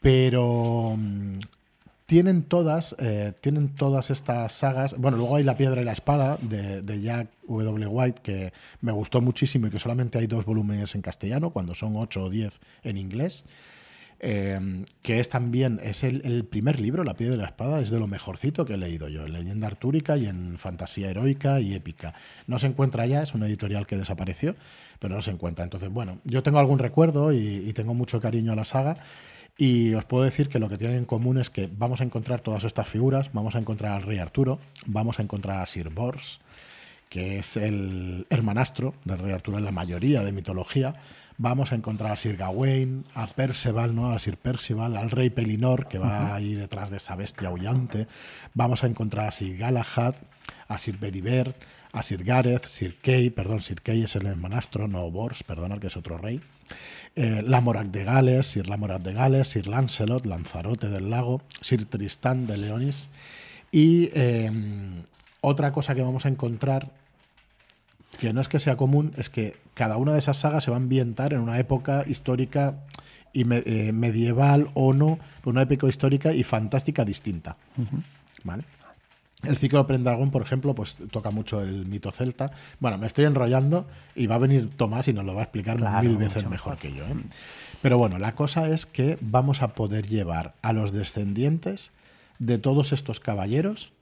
Pero 0.00 0.96
mm, 0.98 1.38
tienen 2.06 2.42
todas, 2.42 2.94
eh, 2.98 3.32
tienen 3.40 3.74
todas 3.74 4.10
estas 4.10 4.52
sagas. 4.52 4.94
Bueno, 4.98 5.16
luego 5.16 5.36
hay 5.36 5.44
La 5.44 5.56
Piedra 5.56 5.80
y 5.80 5.84
la 5.84 5.92
Espada 5.92 6.36
de, 6.40 7.00
Jack 7.00 7.28
W. 7.48 7.86
White, 7.86 8.20
que 8.22 8.52
me 8.80 8.92
gustó 8.92 9.20
muchísimo 9.20 9.66
y 9.66 9.70
que 9.70 9.78
solamente 9.78 10.18
hay 10.18 10.26
dos 10.26 10.44
volúmenes 10.44 10.94
en 10.94 11.02
castellano, 11.02 11.50
cuando 11.50 11.74
son 11.74 11.96
ocho 11.96 12.24
o 12.24 12.30
diez 12.30 12.60
en 12.82 12.98
inglés. 12.98 13.44
Eh, 14.20 14.84
que 15.02 15.20
es 15.20 15.28
también 15.28 15.80
es 15.82 16.02
el, 16.04 16.44
primer 16.44 16.80
libro, 16.80 17.04
La 17.04 17.14
Piedra 17.14 17.34
y 17.34 17.38
la 17.38 17.46
Espada, 17.46 17.80
es 17.80 17.90
de 17.90 17.98
lo 17.98 18.06
mejorcito 18.06 18.64
que 18.64 18.74
he 18.74 18.78
leído 18.78 19.08
yo, 19.08 19.26
en 19.26 19.32
leyenda 19.32 19.66
artúrica 19.66 20.16
y 20.16 20.26
en 20.26 20.56
fantasía 20.56 21.10
heroica 21.10 21.60
y 21.60 21.74
épica. 21.74 22.14
No 22.46 22.58
se 22.58 22.66
encuentra 22.66 23.06
ya, 23.06 23.22
es 23.22 23.34
una 23.34 23.46
editorial 23.46 23.86
que 23.86 23.96
desapareció, 23.96 24.54
pero 24.98 25.14
no 25.14 25.22
se 25.22 25.30
encuentra. 25.30 25.64
Entonces, 25.64 25.90
bueno, 25.90 26.20
yo 26.24 26.42
tengo 26.42 26.58
algún 26.58 26.78
recuerdo 26.78 27.32
y 27.32 27.70
tengo 27.72 27.92
mucho 27.92 28.20
cariño 28.20 28.52
a 28.52 28.56
la 28.56 28.64
saga 28.64 28.98
y 29.56 29.94
os 29.94 30.04
puedo 30.04 30.24
decir 30.24 30.48
que 30.48 30.58
lo 30.58 30.68
que 30.68 30.78
tienen 30.78 30.98
en 30.98 31.04
común 31.04 31.38
es 31.38 31.50
que 31.50 31.68
vamos 31.70 32.00
a 32.00 32.04
encontrar 32.04 32.40
todas 32.40 32.64
estas 32.64 32.88
figuras, 32.88 33.30
vamos 33.32 33.54
a 33.54 33.58
encontrar 33.58 33.92
al 33.92 34.02
rey 34.02 34.18
Arturo, 34.18 34.58
vamos 34.86 35.18
a 35.18 35.22
encontrar 35.22 35.60
a 35.60 35.66
Sir 35.66 35.90
Bors, 35.90 36.40
que 37.08 37.38
es 37.38 37.56
el 37.56 38.26
hermanastro 38.30 38.94
del 39.04 39.18
rey 39.18 39.32
Arturo 39.32 39.58
en 39.58 39.64
la 39.64 39.70
mayoría 39.70 40.24
de 40.24 40.32
mitología, 40.32 40.96
vamos 41.38 41.70
a 41.70 41.76
encontrar 41.76 42.12
a 42.12 42.16
Sir 42.16 42.36
Gawain, 42.36 43.04
a 43.14 43.28
Perceval, 43.28 43.94
¿no? 43.94 44.10
a 44.10 44.18
Sir 44.18 44.36
Percival, 44.36 44.96
al 44.96 45.10
rey 45.10 45.30
Pelinor, 45.30 45.86
que 45.86 45.98
va 45.98 46.34
ahí 46.34 46.54
detrás 46.54 46.90
de 46.90 46.96
esa 46.96 47.14
bestia 47.14 47.48
aullante, 47.48 48.08
vamos 48.54 48.82
a 48.82 48.88
encontrar 48.88 49.28
a 49.28 49.30
Sir 49.30 49.56
Galahad, 49.56 50.16
a 50.68 50.78
Sir 50.78 50.98
Bedivere, 50.98 51.54
a 51.92 52.02
Sir 52.02 52.24
Gareth, 52.24 52.66
Sir 52.66 52.96
Kay, 53.00 53.30
perdón, 53.30 53.60
Sir 53.60 53.80
Kay 53.80 54.02
es 54.02 54.16
el 54.16 54.26
hermanastro, 54.26 54.88
no 54.88 55.10
Bors, 55.10 55.42
perdón, 55.42 55.78
que 55.78 55.86
es 55.86 55.96
otro 55.96 56.18
rey, 56.18 56.40
eh, 57.16 57.42
Lamorac 57.46 57.86
de 57.88 58.04
Gales, 58.04 58.46
Sir 58.46 58.66
Lamorac 58.66 59.02
de 59.02 59.12
Gales, 59.12 59.48
Sir 59.48 59.66
Lancelot, 59.68 60.26
Lanzarote 60.26 60.88
del 60.88 61.10
Lago, 61.10 61.42
Sir 61.60 61.84
Tristán 61.86 62.46
de 62.46 62.56
Leonis. 62.56 63.08
Y 63.70 64.10
em, 64.14 65.02
otra 65.40 65.72
cosa 65.72 65.94
que 65.94 66.02
vamos 66.02 66.26
a 66.26 66.28
encontrar, 66.28 66.90
que 68.18 68.32
no 68.32 68.40
es 68.40 68.48
que 68.48 68.58
sea 68.58 68.76
común, 68.76 69.12
es 69.16 69.30
que 69.30 69.56
cada 69.74 69.96
una 69.96 70.12
de 70.12 70.18
esas 70.18 70.38
sagas 70.38 70.64
se 70.64 70.70
va 70.70 70.76
a 70.76 70.80
ambientar 70.80 71.32
en 71.32 71.40
una 71.40 71.58
época 71.58 72.04
histórica 72.06 72.74
y 73.32 73.44
eh, 73.52 73.92
medieval 73.92 74.70
o 74.74 74.92
no, 74.92 75.18
una 75.44 75.62
época 75.62 75.88
histórica 75.88 76.32
y 76.32 76.42
fantástica 76.44 77.04
distinta. 77.04 77.56
¿Vale? 78.44 78.64
El 79.46 79.56
ciclo 79.56 79.86
Prendragón, 79.86 80.30
por 80.30 80.42
ejemplo, 80.42 80.74
pues 80.74 80.98
toca 81.10 81.30
mucho 81.30 81.60
el 81.60 81.86
mito 81.86 82.10
celta. 82.10 82.50
Bueno, 82.80 82.98
me 82.98 83.06
estoy 83.06 83.24
enrollando 83.24 83.86
y 84.14 84.26
va 84.26 84.36
a 84.36 84.38
venir 84.38 84.70
Tomás 84.76 85.08
y 85.08 85.12
nos 85.12 85.24
lo 85.24 85.34
va 85.34 85.40
a 85.40 85.44
explicar 85.44 85.78
mil 86.02 86.16
veces 86.16 86.48
mejor, 86.48 86.76
que 86.76 86.92
yo. 86.92 87.04
¿eh? 87.04 87.14
Pero 87.82 87.98
bueno, 87.98 88.18
la 88.18 88.34
cosa 88.34 88.68
es 88.68 88.86
que 88.86 89.18
vamos 89.20 89.62
a 89.62 89.74
poder 89.74 90.06
llevar 90.06 90.54
a 90.62 90.72
los 90.72 90.92
descendientes 90.92 91.92
de 92.38 92.58
todos 92.58 92.92
estos 92.92 93.20
caballeros 93.20 93.92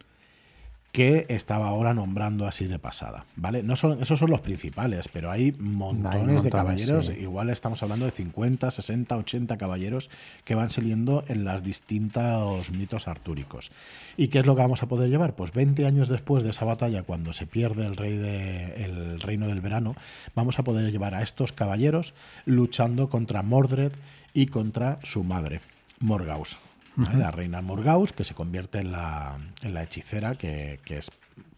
que 0.93 1.25
estaba 1.31 1.69
ahora 1.69 1.95
nombrando 1.95 2.47
así 2.47 2.67
de 2.67 2.79
pasada, 2.79 3.25
¿vale? 3.35 3.63
No 3.63 3.77
son, 3.77 4.03
esos 4.03 4.19
son 4.19 4.29
los 4.29 4.43
principales, 4.43 5.09
pero 5.09 5.31
hay 5.31 5.53
montones, 5.53 6.43
de 6.43 6.51
caballeros, 6.51 7.11
igual 7.19 7.49
estamos 7.49 7.83
hablando 7.83 8.05
de 8.05 8.11
50, 8.11 8.71
60, 8.71 9.17
80 9.17 9.57
caballeros 9.57 10.11
que 10.45 10.55
van 10.55 10.71
saliendo 10.71 11.25
en 11.29 11.45
los 11.45 11.63
distintos 11.63 12.71
mitos 12.71 13.09
artúricos. 13.09 13.73
¿Y 14.19 14.29
qué 14.29 14.41
es 14.41 14.47
lo 14.47 14.55
que 14.55 14.61
vamos 14.61 14.83
a 14.83 14.89
poder 14.89 15.09
llevar? 15.09 15.35
Pues 15.35 15.53
20 15.53 15.87
años 15.87 16.09
después 16.09 16.45
de 16.45 16.51
esa 16.51 16.67
batalla, 16.67 17.05
cuando 17.05 17.33
se 17.33 17.47
pierde 17.47 17.87
el, 17.87 17.97
rey 17.97 18.19
de, 18.19 18.85
el 18.85 19.21
reino 19.21 19.47
del 19.47 19.63
verano, 19.63 19.97
vamos 20.35 20.59
a 20.59 20.63
poder 20.63 20.93
llevar 20.93 21.15
a 21.15 21.23
estos 21.23 21.53
caballeros 21.53 22.13
luchando 22.45 23.09
contra 23.09 23.43
Mordred 23.43 23.93
y 24.35 24.47
contra 24.47 24.99
su 25.03 25.25
madre, 25.25 25.63
Morgaus 26.01 26.59
la 26.97 27.31
reina 27.31 27.63
Morgaus, 27.63 28.13
que 28.13 28.25
se 28.25 28.35
convierte 28.35 28.79
en 28.79 28.93
la, 28.93 29.39
en 29.63 29.75
la 29.75 29.83
hechicera, 29.83 30.35
que, 30.35 30.81
es 30.87 31.11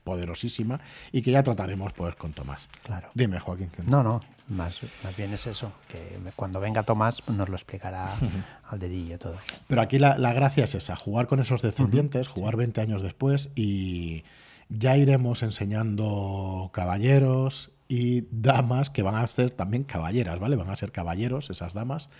poderosísima 0.04 0.80
y 1.12 1.22
que 1.22 1.30
ya 1.30 1.42
trataremos 1.42 1.92
pues 1.94 2.14
con 2.14 2.32
Tomás. 2.32 2.68
Claro. 2.82 3.08
Dime, 3.14 3.40
Joaquín. 3.40 3.70
No, 3.86 4.02
no, 4.02 4.20
más, 4.48 4.80
más 5.02 5.16
bien 5.16 5.32
es 5.32 5.46
eso, 5.46 5.72
que 5.88 6.18
cuando 6.36 6.60
venga 6.60 6.82
Tomás 6.82 7.26
nos 7.28 7.48
lo 7.48 7.56
explicará 7.56 8.10
al 8.68 8.78
dedillo 8.78 9.18
todo. 9.18 9.36
Pero 9.66 9.80
aquí 9.80 9.98
la, 9.98 10.32
gracia 10.34 10.64
es 10.64 10.74
esa, 10.74 10.96
jugar 10.96 11.26
con 11.26 11.40
esos 11.40 11.62
descendientes, 11.62 12.28
jugar 12.28 12.56
20 12.56 12.80
años 12.80 13.02
después 13.02 13.50
y 13.54 14.24
ya 14.68 14.96
iremos 14.96 15.42
enseñando 15.42 16.70
caballeros 16.72 17.70
y 17.88 18.24
damas 18.30 18.90
que 18.90 19.02
van 19.02 19.14
a 19.14 19.26
ser 19.26 19.50
también 19.50 19.84
caballeras, 19.84 20.38
¿vale? 20.38 20.56
Van 20.56 20.70
a 20.70 20.76
ser 20.76 20.92
caballeros 20.92 21.50
esas 21.50 21.74
damas. 21.74 22.10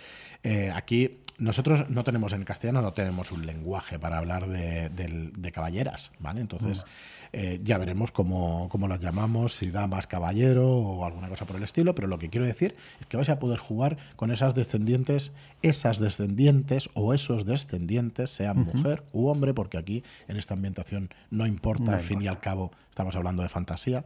Eh, 0.43 0.71
aquí 0.75 1.21
nosotros 1.39 1.89
no 1.91 2.05
tenemos 2.05 2.33
en 2.33 2.45
castellano, 2.45 2.81
no 2.81 2.93
tenemos 2.93 3.33
un 3.33 3.45
lenguaje 3.45 3.99
para 3.99 4.19
hablar 4.19 4.47
de, 4.47 5.53
caballeras, 5.53 6.13
¿vale? 6.19 6.41
Entonces 6.41 6.85
eh, 7.33 7.61
ya 7.63 7.79
veremos 7.79 8.13
cómo, 8.13 8.69
cómo, 8.69 8.87
las 8.87 9.01
llamamos, 9.01 9.57
si 9.57 9.71
damas 9.71 10.07
caballero 10.07 10.69
o 10.69 11.05
alguna 11.05 11.29
cosa 11.29 11.45
por 11.45 11.57
el 11.57 11.65
estilo, 11.65 11.95
pero 11.95 12.07
lo 12.07 12.19
que 12.19 12.31
quiero 12.31 12.47
decir 12.47 12.77
es 13.01 13.07
que 13.07 13.17
vais 13.17 13.29
a 13.29 13.39
poder 13.39 13.59
jugar 13.59 13.97
con 14.17 14.31
esas 14.31 14.55
descendientes, 14.55 15.33
esas 15.63 15.99
descendientes 15.99 16.89
o 16.95 17.15
esos 17.15 17.45
descendientes, 17.45 18.31
sean 18.31 18.59
mujer 18.59 19.03
u 19.13 19.27
hombre, 19.27 19.55
porque 19.55 19.79
aquí 19.79 20.05
en 20.29 20.37
esta 20.37 20.55
ambientación 20.55 21.11
no 21.31 21.47
importa, 21.47 21.95
al 21.95 22.03
fin 22.03 22.23
y 22.23 22.29
al 22.29 22.41
cabo 22.41 22.71
estamos 22.91 23.17
hablando 23.17 23.43
de 23.43 23.49
fantasía, 23.49 24.05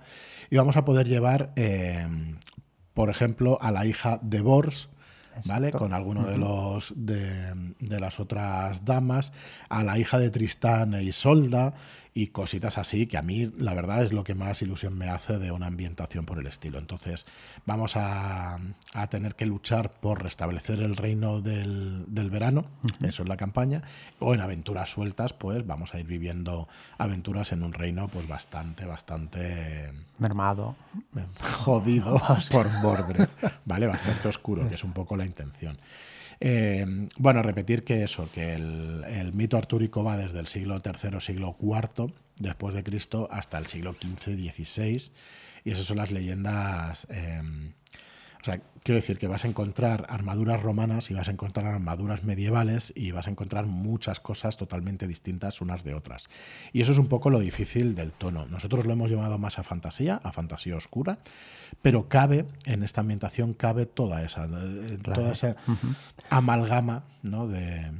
y 0.48 0.56
vamos 0.56 0.76
a 0.76 0.84
poder 0.86 1.06
llevar, 1.06 1.52
eh, 1.56 2.06
por 2.94 3.10
ejemplo, 3.10 3.58
a 3.60 3.70
la 3.70 3.84
hija 3.84 4.18
de 4.22 4.40
Bors, 4.40 4.88
¿vale? 5.46 5.72
Con 5.72 5.92
alguno 5.92 6.24
de 6.26 6.38
los 6.38 6.92
de, 6.96 7.74
de, 7.78 8.00
las 8.00 8.20
otras 8.20 8.84
damas, 8.84 9.32
a 9.68 9.82
la 9.82 9.98
hija 9.98 10.18
de 10.18 10.30
Tristán 10.30 10.94
e 10.94 11.02
Isolda 11.02 11.74
y 12.18 12.26
cositas 12.26 12.78
así 12.78 13.06
que 13.06 13.16
a 13.16 13.22
mí 13.22 13.52
la 13.58 13.74
verdad 13.74 14.02
es 14.02 14.12
lo 14.12 14.24
que 14.24 14.34
más 14.34 14.60
ilusión 14.60 14.98
me 14.98 15.08
hace 15.08 15.38
de 15.38 15.52
una 15.52 15.68
ambientación 15.68 16.26
por 16.26 16.40
el 16.40 16.48
estilo. 16.48 16.80
Entonces 16.80 17.26
vamos 17.64 17.92
a, 17.94 18.58
tener 19.08 19.36
que 19.36 19.46
luchar 19.46 19.92
por 19.92 20.20
restablecer 20.20 20.80
el 20.80 20.96
reino 20.96 21.40
del, 21.40 22.06
verano, 22.08 22.64
eso 23.02 23.22
es 23.22 23.28
la 23.28 23.36
campaña, 23.36 23.82
o 24.18 24.34
en 24.34 24.40
aventuras 24.40 24.90
sueltas 24.90 25.32
pues 25.32 25.64
vamos 25.64 25.94
a 25.94 26.00
ir 26.00 26.06
viviendo 26.06 26.66
aventuras 26.98 27.52
en 27.52 27.62
un 27.62 27.72
reino 27.72 28.08
pues 28.08 28.26
bastante, 28.26 28.84
bastante... 28.84 29.92
Mermado. 30.18 30.74
Jodido 31.64 32.20
por 32.50 32.82
borde, 32.82 33.28
¿vale? 33.64 33.86
Bastante 33.86 34.26
oscuro, 34.26 34.68
que 34.68 34.74
es 34.74 34.82
un 34.82 34.92
poco 34.92 35.16
la 35.16 35.24
intención. 35.24 35.78
Eh, 36.40 36.86
bueno, 37.16 37.42
repetir 37.42 37.84
que 37.84 38.04
eso, 38.04 38.30
que 38.32 38.54
el, 38.54 39.32
mito 39.32 39.56
artúrico 39.56 40.04
va 40.04 40.16
desde 40.16 40.38
el 40.38 40.46
siglo 40.46 40.80
III, 40.84 41.20
siglo 41.20 41.56
IV 41.60 42.12
después 42.38 42.74
de 42.74 42.84
Cristo 42.84 43.28
hasta 43.30 43.58
el 43.58 43.66
siglo 43.66 43.94
XV, 43.94 44.36
XVI, 44.36 45.12
y 45.64 45.72
esas 45.72 45.86
son 45.86 45.96
las 45.96 46.10
leyendas 46.10 47.06
eh, 47.10 47.42
o 48.40 48.44
sea, 48.44 48.60
quiero 48.82 48.96
decir 49.00 49.18
que 49.18 49.26
vas 49.26 49.44
a 49.44 49.48
encontrar 49.48 50.06
armaduras 50.08 50.62
romanas 50.62 51.10
y 51.10 51.14
vas 51.14 51.28
a 51.28 51.30
encontrar 51.32 51.66
armaduras 51.66 52.24
medievales 52.24 52.92
y 52.94 53.10
vas 53.10 53.26
a 53.26 53.30
encontrar 53.30 53.66
muchas 53.66 54.20
cosas 54.20 54.56
totalmente 54.56 55.06
distintas 55.06 55.60
unas 55.60 55.84
de 55.84 55.94
otras. 55.94 56.28
Y 56.72 56.80
eso 56.80 56.92
es 56.92 56.98
un 56.98 57.08
poco 57.08 57.30
lo 57.30 57.40
difícil 57.40 57.94
del 57.94 58.12
tono. 58.12 58.46
Nosotros 58.46 58.86
lo 58.86 58.92
hemos 58.92 59.10
llevado 59.10 59.38
más 59.38 59.58
a 59.58 59.62
fantasía, 59.62 60.20
a 60.22 60.32
fantasía 60.32 60.76
oscura, 60.76 61.18
pero 61.82 62.08
cabe, 62.08 62.46
en 62.64 62.82
esta 62.82 63.00
ambientación 63.00 63.54
cabe 63.54 63.86
toda 63.86 64.22
esa, 64.22 64.44
eh, 64.44 64.98
toda 65.02 65.32
esa 65.32 65.56
amalgama 66.30 67.04
¿no? 67.22 67.48
de, 67.48 67.90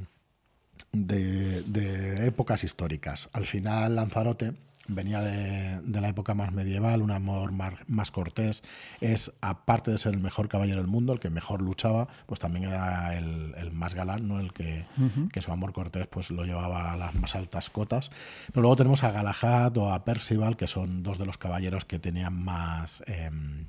de, 0.91 1.61
de 1.63 2.27
épocas 2.27 2.63
históricas. 2.63 3.29
Al 3.33 3.45
final, 3.45 3.95
Lanzarote 3.95 4.53
venía 4.89 5.21
de, 5.21 6.01
la 6.01 6.09
época 6.09 6.33
más 6.33 6.51
medieval, 6.51 7.01
un 7.01 7.11
amor 7.11 7.51
más, 7.51 8.11
cortés, 8.11 8.63
es, 9.01 9.31
aparte 9.41 9.91
de 9.91 9.97
ser 9.97 10.13
el 10.13 10.19
mejor 10.19 10.49
caballero 10.49 10.81
del 10.81 10.87
mundo, 10.89 11.13
el 11.13 11.19
que 11.19 11.29
mejor 11.29 11.61
luchaba, 11.61 12.07
pues 12.25 12.39
también 12.39 12.65
era 12.65 13.15
el, 13.17 13.71
más 13.71 13.93
galán, 13.95 14.27
¿no? 14.27 14.39
el 14.39 14.53
que, 14.53 14.85
que, 15.31 15.41
su 15.41 15.51
amor 15.51 15.73
cortés 15.73 16.07
pues 16.07 16.31
lo 16.31 16.43
llevaba 16.43 16.91
a 16.91 16.97
las 16.97 17.15
más 17.15 17.35
altas 17.35 17.69
cotas. 17.69 18.11
Pero 18.47 18.61
luego 18.61 18.75
tenemos 18.75 19.03
a 19.03 19.11
Galahad 19.11 19.77
o 19.77 19.93
a 19.93 20.03
Percival, 20.03 20.57
que 20.57 20.67
son 20.67 21.03
dos 21.03 21.17
de 21.17 21.25
los 21.25 21.37
caballeros 21.37 21.85
que 21.85 21.99
tenían 21.99 22.43
más... 22.43 23.03
Em, 23.07 23.65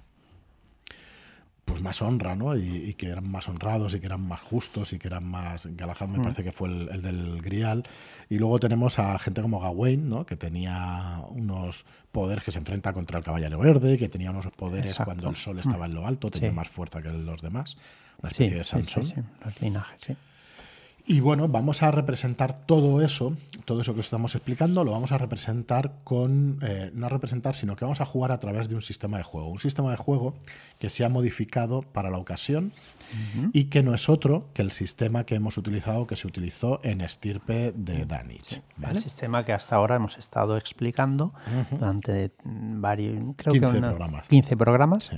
pues 1.64 1.80
más 1.80 2.02
honra, 2.02 2.34
¿no? 2.34 2.56
Y, 2.56 2.94
que 2.94 3.08
eran 3.08 3.30
más 3.30 3.48
honrados 3.48 3.94
y 3.94 4.00
que 4.00 4.06
eran 4.06 4.26
más 4.26 4.40
justos 4.40 4.92
y 4.92 4.98
que 4.98 5.08
eran 5.08 5.24
más... 5.24 5.66
Galahad 5.66 6.08
me 6.08 6.18
mm. 6.18 6.22
parece 6.22 6.44
que 6.44 6.52
fue 6.52 6.68
el, 6.68 7.02
del 7.02 7.42
Grial. 7.42 7.84
Y 8.28 8.38
luego 8.38 8.58
tenemos 8.58 8.98
a 8.98 9.18
gente 9.18 9.42
como 9.42 9.60
Gawain, 9.60 10.08
¿no? 10.08 10.26
Que 10.26 10.36
tenía 10.36 11.22
unos 11.30 11.84
poderes 12.12 12.44
que 12.44 12.50
se 12.50 12.58
enfrenta 12.58 12.92
contra 12.92 13.18
el 13.18 13.24
Caballero 13.24 13.58
Verde, 13.58 13.96
que 13.98 14.08
tenía 14.08 14.30
unos 14.30 14.46
poderes 14.48 14.96
cuando 14.96 15.30
el 15.30 15.36
sol 15.36 15.58
estaba 15.58 15.86
en 15.86 15.94
lo 15.94 16.06
alto, 16.06 16.30
tenía 16.30 16.52
más 16.52 16.68
fuerza 16.68 17.02
que 17.02 17.10
los 17.10 17.40
demás. 17.42 17.76
Una 18.18 18.30
especie 18.30 18.56
de 18.56 18.64
Sansón. 18.64 19.04
Sí, 19.04 19.14
los 19.44 19.60
linajes, 19.60 20.02
sí. 20.02 20.16
Y 21.06 21.20
bueno, 21.20 21.48
vamos 21.48 21.82
a 21.82 21.90
representar 21.90 22.66
todo 22.66 23.02
eso, 23.02 23.36
todo 23.64 23.80
eso 23.80 23.94
que 23.94 24.00
estamos 24.00 24.34
explicando, 24.34 24.84
lo 24.84 24.92
vamos 24.92 25.12
a 25.12 25.18
representar 25.18 25.94
con, 26.04 26.58
eh, 26.62 26.90
no 26.94 27.06
a 27.06 27.08
representar, 27.08 27.54
sino 27.54 27.76
que 27.76 27.84
vamos 27.84 28.00
a 28.00 28.06
jugar 28.06 28.32
a 28.32 28.38
través 28.38 28.68
de 28.68 28.74
un 28.74 28.82
sistema 28.82 29.18
de 29.18 29.24
juego. 29.24 29.48
Un 29.48 29.58
sistema 29.58 29.90
de 29.90 29.96
juego 29.96 30.34
que 30.78 30.90
se 30.90 31.04
ha 31.04 31.08
modificado 31.08 31.82
para 31.82 32.10
la 32.10 32.18
ocasión 32.18 32.72
y 33.52 33.64
que 33.64 33.82
no 33.82 33.94
es 33.94 34.08
otro 34.08 34.48
que 34.54 34.62
el 34.62 34.70
sistema 34.70 35.24
que 35.24 35.34
hemos 35.34 35.56
utilizado, 35.56 36.06
que 36.06 36.16
se 36.16 36.28
utilizó 36.28 36.80
en 36.84 37.00
Estirpe 37.00 37.72
de 37.74 38.04
Danich. 38.04 38.62
El 38.88 38.98
sistema 38.98 39.44
que 39.44 39.52
hasta 39.52 39.76
ahora 39.76 39.96
hemos 39.96 40.16
estado 40.18 40.56
explicando 40.56 41.32
durante 41.70 42.32
varios, 42.44 43.34
creo 43.36 43.52
15 43.52 43.80
programas. 43.80 44.28
15 44.28 44.56
programas. 44.56 45.10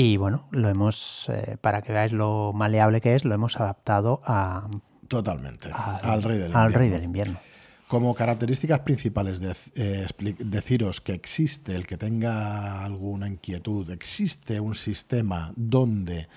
Y 0.00 0.16
bueno, 0.16 0.48
lo 0.50 0.70
hemos, 0.70 1.28
eh, 1.28 1.58
para 1.60 1.82
que 1.82 1.92
veáis 1.92 2.10
lo 2.10 2.54
maleable 2.54 3.02
que 3.02 3.14
es, 3.14 3.26
lo 3.26 3.34
hemos 3.34 3.60
adaptado 3.60 4.22
a... 4.24 4.66
Totalmente, 5.08 5.68
al, 5.74 6.22
rey, 6.22 6.38
del 6.38 6.56
al 6.56 6.72
rey 6.72 6.88
del 6.88 7.04
invierno. 7.04 7.38
Como 7.86 8.14
características 8.14 8.78
principales, 8.80 9.40
de, 9.40 9.54
eh, 9.74 10.06
deciros 10.38 11.02
que 11.02 11.12
existe, 11.12 11.74
el 11.74 11.86
que 11.86 11.98
tenga 11.98 12.82
alguna 12.82 13.28
inquietud, 13.28 13.90
existe 13.90 14.58
un 14.58 14.74
sistema 14.74 15.52
donde 15.54 16.28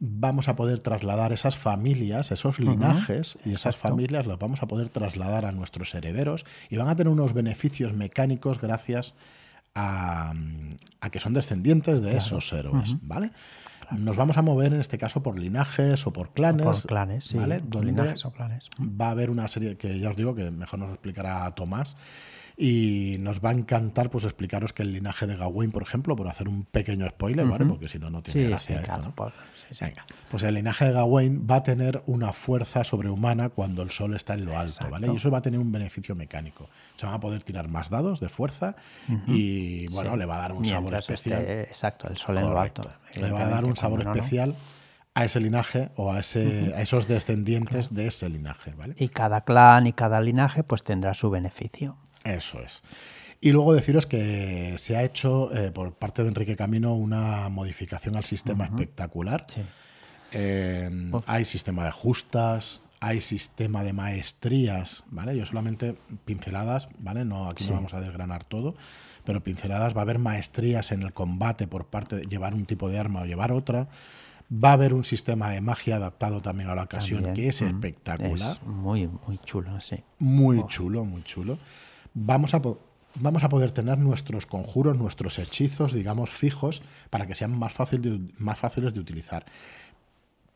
vamos 0.00 0.48
a 0.48 0.56
poder 0.56 0.80
trasladar 0.80 1.32
esas 1.32 1.56
familias, 1.56 2.32
esos 2.32 2.58
linajes, 2.58 3.38
y 3.44 3.52
esas 3.52 3.76
familias 3.76 4.26
las 4.26 4.40
vamos 4.40 4.60
a 4.60 4.66
poder 4.66 4.88
trasladar 4.88 5.44
a 5.44 5.52
nuestros 5.52 5.94
herederos 5.94 6.44
y 6.68 6.78
van 6.78 6.88
a 6.88 6.96
tener 6.96 7.12
unos 7.12 7.32
beneficios 7.32 7.92
mecánicos 7.92 8.60
gracias 8.60 9.12
a, 9.12 9.14
que 11.14 11.20
son 11.20 11.32
descendientes 11.32 12.02
de 12.02 12.16
esos 12.16 12.52
héroes, 12.52 12.96
¿vale? 13.02 13.30
Nos 13.92 14.16
vamos 14.16 14.36
a 14.36 14.42
mover 14.42 14.72
en 14.72 14.80
este 14.80 14.98
caso 14.98 15.22
por 15.22 15.38
linajes 15.38 16.06
o 16.06 16.12
por 16.12 16.30
clanes. 16.30 16.64
por 16.64 16.82
clanes, 16.86 17.26
sí. 17.26 17.36
¿vale? 17.36 17.62
linajes 17.82 18.24
o 18.24 18.32
clanes. 18.32 18.68
Va 18.80 19.08
a 19.08 19.10
haber 19.10 19.30
una 19.30 19.46
serie 19.46 19.76
que 19.76 20.00
ya 20.00 20.10
os 20.10 20.16
digo 20.16 20.34
que 20.34 20.50
mejor 20.50 20.80
nos 20.80 20.90
explicará 20.90 21.48
Tomás 21.54 21.96
y 22.56 23.16
nos 23.18 23.40
va 23.40 23.50
a 23.50 23.52
encantar 23.52 24.10
pues 24.10 24.24
explicaros 24.24 24.72
que 24.72 24.82
el 24.82 24.92
linaje 24.92 25.26
de 25.26 25.36
Gawain, 25.36 25.72
por 25.72 25.82
ejemplo, 25.82 26.14
por 26.14 26.28
hacer 26.28 26.48
un 26.48 26.64
pequeño 26.64 27.08
spoiler, 27.08 27.46
¿vale? 27.46 27.66
Porque 27.66 27.88
si 27.88 27.98
no, 27.98 28.10
no 28.10 28.22
tiene 28.22 28.48
gracia 28.48 28.80
esto, 28.80 29.12
pues, 29.16 29.32
pues, 30.30 30.42
el 30.44 30.54
linaje 30.54 30.84
de 30.84 30.92
Gawain 30.92 31.46
va 31.50 31.56
a 31.56 31.62
tener 31.64 32.02
una 32.06 32.32
fuerza 32.32 32.84
sobrehumana 32.84 33.48
cuando 33.48 33.82
el 33.82 33.90
sol 33.90 34.14
está 34.14 34.34
en 34.34 34.44
lo 34.44 34.56
alto, 34.56 34.88
¿vale? 34.88 35.08
Y 35.12 35.16
eso 35.16 35.30
va 35.30 35.38
a 35.38 35.42
tener 35.42 35.58
un 35.58 35.72
beneficio 35.72 36.14
mecánico. 36.14 36.68
Se 36.96 37.06
van 37.06 37.16
a 37.16 37.20
poder 37.20 37.42
tirar 37.42 37.66
más 37.66 37.90
dados 37.90 38.20
de 38.20 38.28
fuerza 38.28 38.76
y, 39.26 39.88
bueno, 39.88 40.16
le 40.16 40.24
va 40.24 40.36
a 40.36 40.40
dar 40.40 40.52
un 40.52 40.64
sabor 40.64 40.94
especial. 40.94 41.42
exacto, 41.42 42.08
el 42.08 42.16
sol 42.16 42.38
en 42.38 42.50
lo 42.50 42.60
alto. 42.60 42.88
Le 43.16 43.32
va 43.32 43.46
a 43.46 43.48
dar 43.48 43.64
un 43.64 43.76
sabor 43.76 44.02
especial. 44.02 44.54
a 45.14 45.24
ese 45.24 45.40
linaje 45.40 45.90
o 45.96 46.12
a, 46.12 46.20
ese, 46.20 46.72
a 46.74 46.82
esos 46.82 47.06
descendientes 47.08 47.94
de 47.94 48.06
ese 48.06 48.28
linaje. 48.28 48.72
¿vale? 48.74 48.94
Y 48.98 49.08
cada 49.08 49.42
clan 49.42 49.86
y 49.86 49.92
cada 49.92 50.20
linaje 50.20 50.62
pues 50.62 50.84
tendrá 50.84 51.14
su 51.14 51.30
beneficio. 51.30 51.96
Eso 52.24 52.60
es. 52.60 52.82
Y 53.40 53.52
luego 53.52 53.74
deciros 53.74 54.06
que 54.06 54.74
se 54.78 54.96
ha 54.96 55.02
hecho 55.02 55.54
eh, 55.54 55.70
por 55.70 55.92
parte 55.92 56.22
de 56.22 56.28
Enrique 56.28 56.56
Camino 56.56 56.94
una 56.94 57.50
modificación 57.50 58.16
al 58.16 58.24
sistema 58.24 58.64
espectacular. 58.64 59.44
hay 61.26 61.44
sistema 61.44 61.84
de 61.84 61.90
justas, 61.90 62.80
hay 63.00 63.20
sistema 63.20 63.84
de 63.84 63.92
maestrías, 63.92 65.04
¿vale? 65.10 65.36
Yo 65.36 65.44
solamente 65.44 65.94
pinceladas, 66.24 66.88
¿vale? 66.98 67.26
No, 67.26 67.50
aquí 67.50 67.66
no 67.66 67.74
vamos 67.74 67.92
a 67.92 68.00
desgranar 68.00 68.44
todo, 68.44 68.76
pero 69.26 69.42
pinceladas 69.42 69.94
va 69.94 70.00
a 70.00 70.02
haber 70.04 70.18
maestrías 70.18 70.90
en 70.90 71.02
el 71.02 71.12
combate 71.12 71.66
por 71.66 71.84
parte 71.84 72.16
de 72.16 72.24
llevar 72.24 72.54
un 72.54 72.64
tipo 72.64 72.88
de 72.88 72.98
arma 72.98 73.20
o 73.20 73.26
llevar 73.26 73.52
otra. 73.52 73.88
Va 74.50 74.70
a 74.70 74.72
haber 74.72 74.94
un 74.94 75.04
sistema 75.04 75.50
de 75.50 75.60
magia 75.60 75.96
adaptado 75.96 76.40
también 76.40 76.70
a 76.70 76.74
la 76.74 76.84
ocasión 76.84 77.34
que 77.34 77.48
es 77.48 77.60
espectacular. 77.60 78.56
muy, 78.62 79.06
muy 79.26 79.36
chulo, 79.44 79.80
sí. 79.80 79.96
Muy 80.18 80.66
chulo, 80.66 81.04
muy 81.04 81.22
chulo 81.24 81.58
vamos 82.14 82.54
a, 82.54 82.62
vamos 83.16 83.44
a 83.44 83.48
poder 83.48 83.72
tener 83.72 83.98
nuestros 83.98 84.46
conjuros, 84.46 84.96
nuestros 84.96 85.38
hechizos, 85.38 85.92
digamos, 85.92 86.30
fijos, 86.30 86.82
para 87.10 87.26
que 87.26 87.34
sean 87.34 87.56
más, 87.58 87.72
fácil 87.72 88.32
más 88.38 88.58
fáciles 88.58 88.94
de 88.94 89.00
utilizar. 89.00 89.44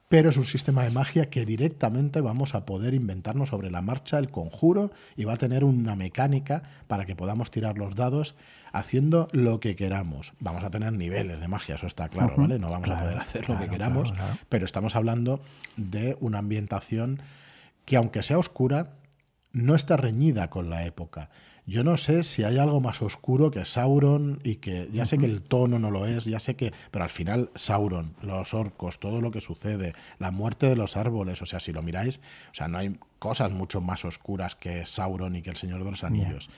Pero 0.08 0.30
es 0.30 0.38
un 0.38 0.46
sistema 0.46 0.84
de 0.84 0.90
magia 0.90 1.28
que 1.28 1.44
directamente 1.44 2.22
vamos 2.22 2.54
a 2.54 2.64
poder 2.64 2.94
inventarnos 2.94 3.50
sobre 3.50 3.70
la 3.70 3.82
marcha 3.82 4.18
el 4.18 4.30
conjuro 4.30 4.90
y 5.16 5.24
va 5.24 5.34
a 5.34 5.36
tener 5.36 5.64
una 5.64 5.96
mecánica 5.96 6.62
para 6.86 7.04
que 7.04 7.14
podamos 7.14 7.50
tirar 7.50 7.76
los 7.76 7.94
dados 7.94 8.34
haciendo 8.72 9.28
lo 9.32 9.60
que 9.60 9.76
queramos. 9.76 10.32
Vamos 10.40 10.64
a 10.64 10.70
tener 10.70 10.94
niveles 10.94 11.40
de 11.40 11.48
magia, 11.48 11.74
eso 11.74 11.86
está 11.86 12.08
claro, 12.08 12.36
¿vale? 12.38 12.58
No 12.58 12.70
vamos 12.70 12.88
a 12.88 13.00
poder 13.00 13.18
hacer 13.18 13.50
lo 13.50 13.58
que 13.58 13.68
queramos, 13.68 14.14
pero 14.48 14.64
estamos 14.64 14.96
hablando 14.96 15.42
de 15.76 16.16
una 16.20 16.38
ambientación 16.38 17.20
que 17.84 17.96
aunque 17.96 18.22
sea 18.22 18.38
oscura, 18.38 18.94
no 19.52 19.74
está 19.74 19.96
reñida 19.96 20.50
con 20.50 20.70
la 20.70 20.84
época. 20.84 21.30
Yo 21.66 21.84
no 21.84 21.98
sé 21.98 22.22
si 22.22 22.44
hay 22.44 22.56
algo 22.56 22.80
más 22.80 23.02
oscuro 23.02 23.50
que 23.50 23.66
Sauron 23.66 24.40
y 24.42 24.56
que 24.56 24.88
ya 24.90 25.04
sé 25.04 25.18
que 25.18 25.26
el 25.26 25.42
tono 25.42 25.78
no 25.78 25.90
lo 25.90 26.06
es, 26.06 26.24
ya 26.24 26.40
sé 26.40 26.56
que, 26.56 26.72
pero 26.90 27.04
al 27.04 27.10
final 27.10 27.50
Sauron, 27.56 28.14
los 28.22 28.54
orcos, 28.54 28.98
todo 28.98 29.20
lo 29.20 29.30
que 29.30 29.42
sucede, 29.42 29.92
la 30.18 30.30
muerte 30.30 30.66
de 30.66 30.76
los 30.76 30.96
árboles, 30.96 31.42
o 31.42 31.46
sea, 31.46 31.60
si 31.60 31.74
lo 31.74 31.82
miráis, 31.82 32.20
o 32.50 32.54
sea, 32.54 32.68
no 32.68 32.78
hay 32.78 32.98
cosas 33.18 33.52
mucho 33.52 33.82
más 33.82 34.06
oscuras 34.06 34.54
que 34.54 34.86
Sauron 34.86 35.36
y 35.36 35.42
que 35.42 35.50
el 35.50 35.56
Señor 35.56 35.84
de 35.84 35.90
los 35.90 36.04
Anillos, 36.04 36.48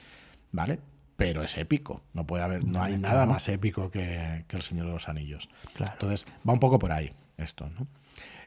¿vale? 0.52 0.78
Pero 1.16 1.42
es 1.42 1.58
épico, 1.58 2.02
no 2.14 2.24
puede 2.24 2.44
haber, 2.44 2.64
no 2.64 2.80
hay 2.80 2.96
nada 2.96 3.26
más 3.26 3.48
épico 3.48 3.90
que, 3.90 4.44
que 4.46 4.56
el 4.56 4.62
Señor 4.62 4.86
de 4.86 4.92
los 4.92 5.08
Anillos. 5.08 5.48
Entonces 5.76 6.24
va 6.48 6.52
un 6.52 6.60
poco 6.60 6.78
por 6.78 6.92
ahí 6.92 7.12
esto, 7.36 7.68
¿no? 7.68 7.88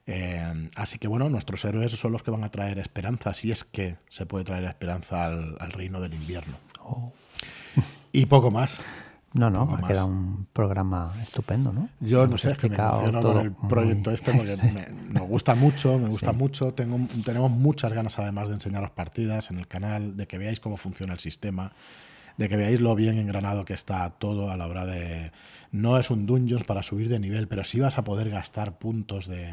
Eh, 0.05 0.69
así 0.75 0.99
que 0.99 1.07
bueno, 1.07 1.29
nuestros 1.29 1.63
héroes 1.65 1.91
son 1.91 2.11
los 2.11 2.23
que 2.23 2.31
van 2.31 2.43
a 2.43 2.51
traer 2.51 2.79
esperanza, 2.79 3.33
si 3.33 3.51
es 3.51 3.63
que 3.63 3.97
se 4.09 4.25
puede 4.25 4.43
traer 4.43 4.65
esperanza 4.65 5.25
al, 5.25 5.71
reino 5.71 6.01
del 6.01 6.13
invierno. 6.13 6.55
Oh. 6.83 7.13
Y 8.11 8.25
poco 8.25 8.51
más. 8.51 8.77
No, 9.33 9.49
no, 9.49 9.75
ha 9.75 9.87
quedado 9.87 10.05
un 10.05 10.45
programa 10.53 11.11
estupendo, 11.23 11.73
¿no? 11.73 11.89
Yo 11.99 12.27
no 12.27 12.37
sé, 12.37 12.51
es 12.51 12.57
que 12.59 12.69
me 12.69 12.75
emociono 12.75 13.21
con 13.21 13.37
el 13.39 13.51
proyecto 13.51 14.11
este 14.11 14.31
porque 14.31 14.55
me, 15.09 15.21
gusta 15.21 15.55
mucho, 15.55 15.97
me 15.97 16.07
gusta 16.07 16.33
mucho. 16.33 16.73
Tengo, 16.75 16.99
tenemos 17.25 17.49
muchas 17.49 17.93
ganas 17.93 18.19
además 18.19 18.49
de 18.49 18.55
enseñaros 18.55 18.91
partidas 18.91 19.49
en 19.49 19.57
el 19.57 19.67
canal, 19.67 20.15
de 20.17 20.27
que 20.27 20.37
veáis 20.37 20.59
cómo 20.59 20.77
funciona 20.77 21.13
el 21.13 21.19
sistema, 21.19 21.71
de 22.37 22.49
que 22.49 22.57
veáis 22.57 22.81
lo 22.81 22.95
bien 22.95 23.17
engranado 23.17 23.65
que 23.65 23.73
está 23.73 24.09
todo 24.11 24.49
a 24.49 24.57
la 24.57 24.67
hora 24.67 24.85
de, 24.85 25.31
no 25.73 25.97
es 25.97 26.09
un 26.11 26.25
dungeons 26.25 26.63
para 26.63 26.83
subir 26.83 27.09
de 27.09 27.19
nivel, 27.19 27.47
pero 27.47 27.63
sí 27.63 27.79
vas 27.79 27.97
a 27.97 28.03
poder 28.03 28.29
gastar 28.29 28.77
puntos 28.77 29.27
de, 29.27 29.49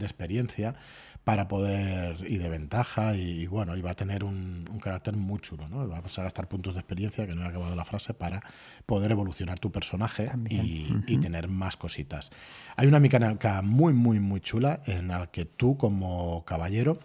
experiencia 0.00 0.76
para 1.24 1.48
poder 1.48 2.16
y 2.28 2.36
de 2.36 2.48
ventaja 2.50 3.16
y, 3.16 3.46
bueno, 3.46 3.76
y 3.76 3.80
va 3.80 3.92
a 3.92 3.94
tener 3.94 4.24
un, 4.24 4.64
carácter 4.82 5.16
muy 5.16 5.40
chulo, 5.40 5.66
¿no? 5.68 5.88
Vas 5.88 6.18
a 6.18 6.22
gastar 6.22 6.46
puntos 6.48 6.74
de 6.74 6.80
experiencia, 6.80 7.26
que 7.26 7.34
no 7.34 7.42
he 7.42 7.46
acabado 7.46 7.74
la 7.74 7.84
frase, 7.84 8.14
para 8.14 8.42
poder 8.86 9.10
evolucionar 9.10 9.58
tu 9.58 9.72
personaje 9.72 10.30
y, 10.48 10.86
y, 11.06 11.18
tener 11.18 11.48
más 11.48 11.76
cositas. 11.76 12.30
Hay 12.76 12.86
una 12.86 13.00
mecánica 13.00 13.62
muy, 13.62 13.94
muy, 13.94 14.20
muy 14.20 14.40
chula 14.40 14.82
en 14.86 15.08
la 15.08 15.26
que 15.28 15.44
tú 15.46 15.76
como 15.76 16.44
caballero 16.44 16.98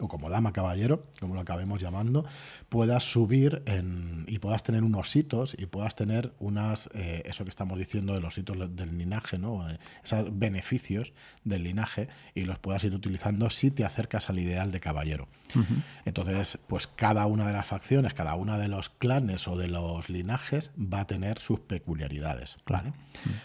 o 0.00 0.08
como 0.08 0.28
dama 0.28 0.52
caballero, 0.52 1.06
como 1.20 1.34
lo 1.34 1.40
acabemos 1.40 1.80
llamando, 1.80 2.26
puedas 2.68 3.04
subir 3.04 3.62
en, 3.66 4.24
y 4.28 4.38
puedas 4.38 4.62
tener 4.62 4.84
unos 4.84 5.14
hitos 5.16 5.56
y 5.58 5.66
puedas 5.66 5.96
tener 5.96 6.32
unas, 6.38 6.90
eh, 6.94 7.22
eso 7.24 7.44
que 7.44 7.50
estamos 7.50 7.78
diciendo 7.78 8.12
de 8.12 8.20
los 8.20 8.36
hitos 8.36 8.56
del 8.76 8.98
linaje, 8.98 9.38
¿no? 9.38 9.68
Eh, 9.68 9.78
esos 10.04 10.38
beneficios 10.38 11.14
del 11.44 11.62
linaje 11.62 12.08
y 12.34 12.42
los 12.42 12.58
puedas 12.58 12.84
ir 12.84 12.94
utilizando 12.94 13.48
si 13.48 13.70
te 13.70 13.84
acercas 13.84 14.28
al 14.28 14.38
ideal 14.38 14.70
de 14.70 14.80
caballero. 14.80 15.28
Entonces, 16.04 16.58
pues 16.66 16.86
cada 16.86 17.24
una 17.26 17.46
de 17.46 17.52
las 17.52 17.66
facciones, 17.66 18.12
cada 18.12 18.34
una 18.34 18.58
de 18.58 18.68
los 18.68 18.90
clanes 18.90 19.48
o 19.48 19.56
de 19.56 19.68
los 19.68 20.10
linajes 20.10 20.72
va 20.76 21.00
a 21.00 21.06
tener 21.06 21.38
sus 21.38 21.60
peculiaridades. 21.60 22.58
Claro. 22.64 22.92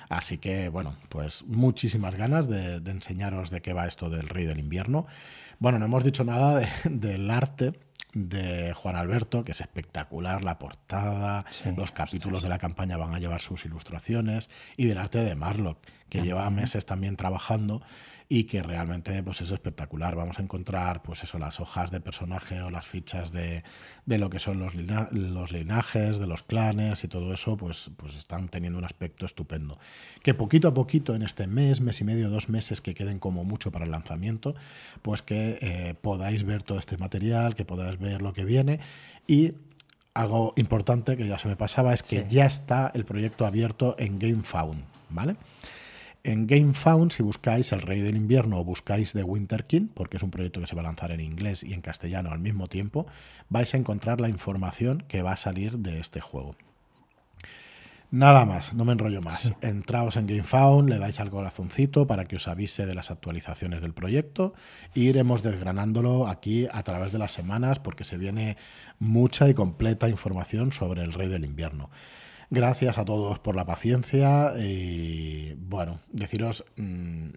Así 0.10 0.40
que, 0.40 0.68
bueno, 0.68 0.96
pues 1.08 1.46
muchísimas 1.46 2.16
ganas 2.16 2.50
de 2.50 2.78
enseñaros 2.78 3.52
de 3.52 3.62
qué 3.62 3.72
va 3.72 3.86
esto 3.86 4.10
del 4.10 4.28
Rey 4.28 4.46
del 4.46 4.60
Invierno. 4.60 5.06
Bueno, 5.62 5.78
no 5.78 5.86
hemos 5.86 6.04
dicho 6.04 6.24
nada 6.24 6.41
del 6.84 7.30
arte 7.30 7.74
de 8.14 8.74
Juan 8.74 8.96
Alberto, 8.96 9.44
que 9.44 9.52
es 9.52 9.62
espectacular, 9.62 10.44
la 10.44 10.60
portada, 10.60 11.46
los 11.78 11.92
capítulos 11.92 12.44
de 12.44 12.50
la 12.50 12.60
campaña 12.60 12.98
van 12.98 13.14
a 13.14 13.20
llevar 13.20 13.42
sus 13.42 13.66
ilustraciones, 13.66 14.50
y 14.78 14.86
del 14.86 14.98
arte 14.98 15.20
de 15.20 15.36
Marlock, 15.36 15.78
que 16.10 16.22
lleva 16.22 16.50
meses 16.50 16.86
también 16.86 17.16
trabajando 17.16 17.82
y 18.34 18.46
que 18.46 18.64
realmente 18.64 19.22
pues, 19.24 19.42
es 19.42 19.52
espectacular. 19.52 20.16
Vamos 20.16 20.40
a 20.40 20.42
encontrar 20.42 21.02
pues 21.04 21.22
eso, 21.22 21.38
las 21.38 21.60
hojas 21.60 21.92
de 21.92 22.00
personaje 22.00 22.62
o 22.62 22.70
las 22.70 22.88
fichas 22.88 23.34
de, 23.34 23.66
de 24.06 24.18
lo 24.18 24.30
que 24.30 24.40
son 24.40 24.58
los, 24.58 24.74
los 24.74 25.52
linajes, 25.52 26.18
de 26.18 26.28
los 26.28 26.42
clanes 26.42 27.04
y 27.04 27.10
todo 27.10 27.34
eso, 27.34 27.58
pues, 27.58 27.92
pues 27.98 28.16
están 28.16 28.48
teniendo 28.48 28.80
un 28.80 28.86
aspecto 28.86 29.26
estupendo. 29.26 29.80
Que 30.24 30.34
poquito 30.34 30.70
a 30.70 30.74
poquito 30.74 31.14
en 31.14 31.24
este 31.24 31.46
mes, 31.46 31.82
mes 31.82 32.00
y 32.00 32.06
medio, 32.06 32.30
dos 32.30 32.48
meses 32.48 32.80
que 32.80 32.94
queden 32.94 33.20
como 33.20 33.44
mucho 33.44 33.70
para 33.70 33.84
el 33.84 33.92
lanzamiento, 33.92 34.56
pues 35.02 35.22
que 35.22 35.58
eh, 35.60 35.96
podáis 36.00 36.46
ver 36.46 36.64
todo 36.64 36.80
este 36.80 36.96
material, 36.98 37.54
que 37.54 37.66
podáis 37.66 37.91
ver 37.98 38.22
lo 38.22 38.34
que 38.34 38.46
viene 38.46 38.80
y 39.28 39.54
algo 40.14 40.54
importante 40.58 41.16
que 41.16 41.28
ya 41.28 41.38
se 41.38 41.48
me 41.48 41.56
pasaba 41.56 41.94
es 41.94 42.04
que 42.04 42.26
ya 42.30 42.46
está 42.46 42.92
el 42.94 43.06
proyecto 43.06 43.46
abierto 43.46 43.96
en 43.98 44.20
GameFound, 44.20 44.84
¿vale? 45.10 45.36
En 46.24 46.46
GameFound, 46.46 47.12
si 47.12 47.24
buscáis 47.24 47.72
El 47.72 47.82
Rey 47.82 48.02
del 48.02 48.16
Invierno 48.16 48.60
o 48.60 48.64
buscáis 48.64 49.14
The 49.14 49.24
Winter 49.24 49.66
King, 49.66 49.88
porque 49.94 50.18
es 50.18 50.24
un 50.24 50.30
proyecto 50.30 50.60
que 50.60 50.68
se 50.68 50.76
va 50.76 50.82
a 50.82 50.86
lanzar 50.86 51.12
en 51.12 51.20
inglés 51.20 51.64
y 51.64 51.74
en 51.74 51.82
castellano 51.82 52.30
al 52.30 52.40
mismo 52.40 52.68
tiempo, 52.68 53.08
vais 53.50 53.74
a 53.74 53.78
encontrar 53.78 54.22
la 54.22 54.30
información 54.30 55.04
que 55.08 55.24
va 55.24 55.32
a 55.32 55.38
salir 55.38 55.80
de 55.80 56.00
este 56.00 56.22
juego. 56.22 56.56
Nada 58.12 58.44
más, 58.44 58.74
no 58.74 58.84
me 58.84 58.92
enrollo 58.92 59.22
más. 59.22 59.54
Entraos 59.62 60.18
en 60.18 60.28
GameFound, 60.28 60.90
le 60.90 61.00
dais 61.00 61.22
al 61.22 61.30
corazoncito 61.30 62.08
para 62.08 62.26
que 62.26 62.36
os 62.36 62.50
avise 62.50 62.86
de 62.86 62.94
las 62.94 63.10
actualizaciones 63.10 63.82
del 63.82 63.94
proyecto 63.94 64.54
e 64.94 65.00
iremos 65.00 65.44
desgranándolo 65.44 66.28
aquí 66.28 66.68
a 66.70 66.84
través 66.84 67.14
de 67.14 67.20
las 67.20 67.32
semanas 67.32 67.80
porque 67.80 68.04
se 68.04 68.18
viene 68.18 68.58
mucha 69.00 69.48
y 69.48 69.54
completa 69.54 70.10
información 70.10 70.74
sobre 70.74 71.04
el 71.04 71.14
Rey 71.14 71.30
del 71.30 71.46
Invierno. 71.46 71.90
Gracias 72.50 72.98
a 72.98 73.06
todos 73.06 73.40
por 73.40 73.56
la 73.56 73.66
paciencia 73.66 74.56
y 74.60 75.54
bueno, 75.54 76.02
deciros 76.12 76.66
mm, 76.76 77.30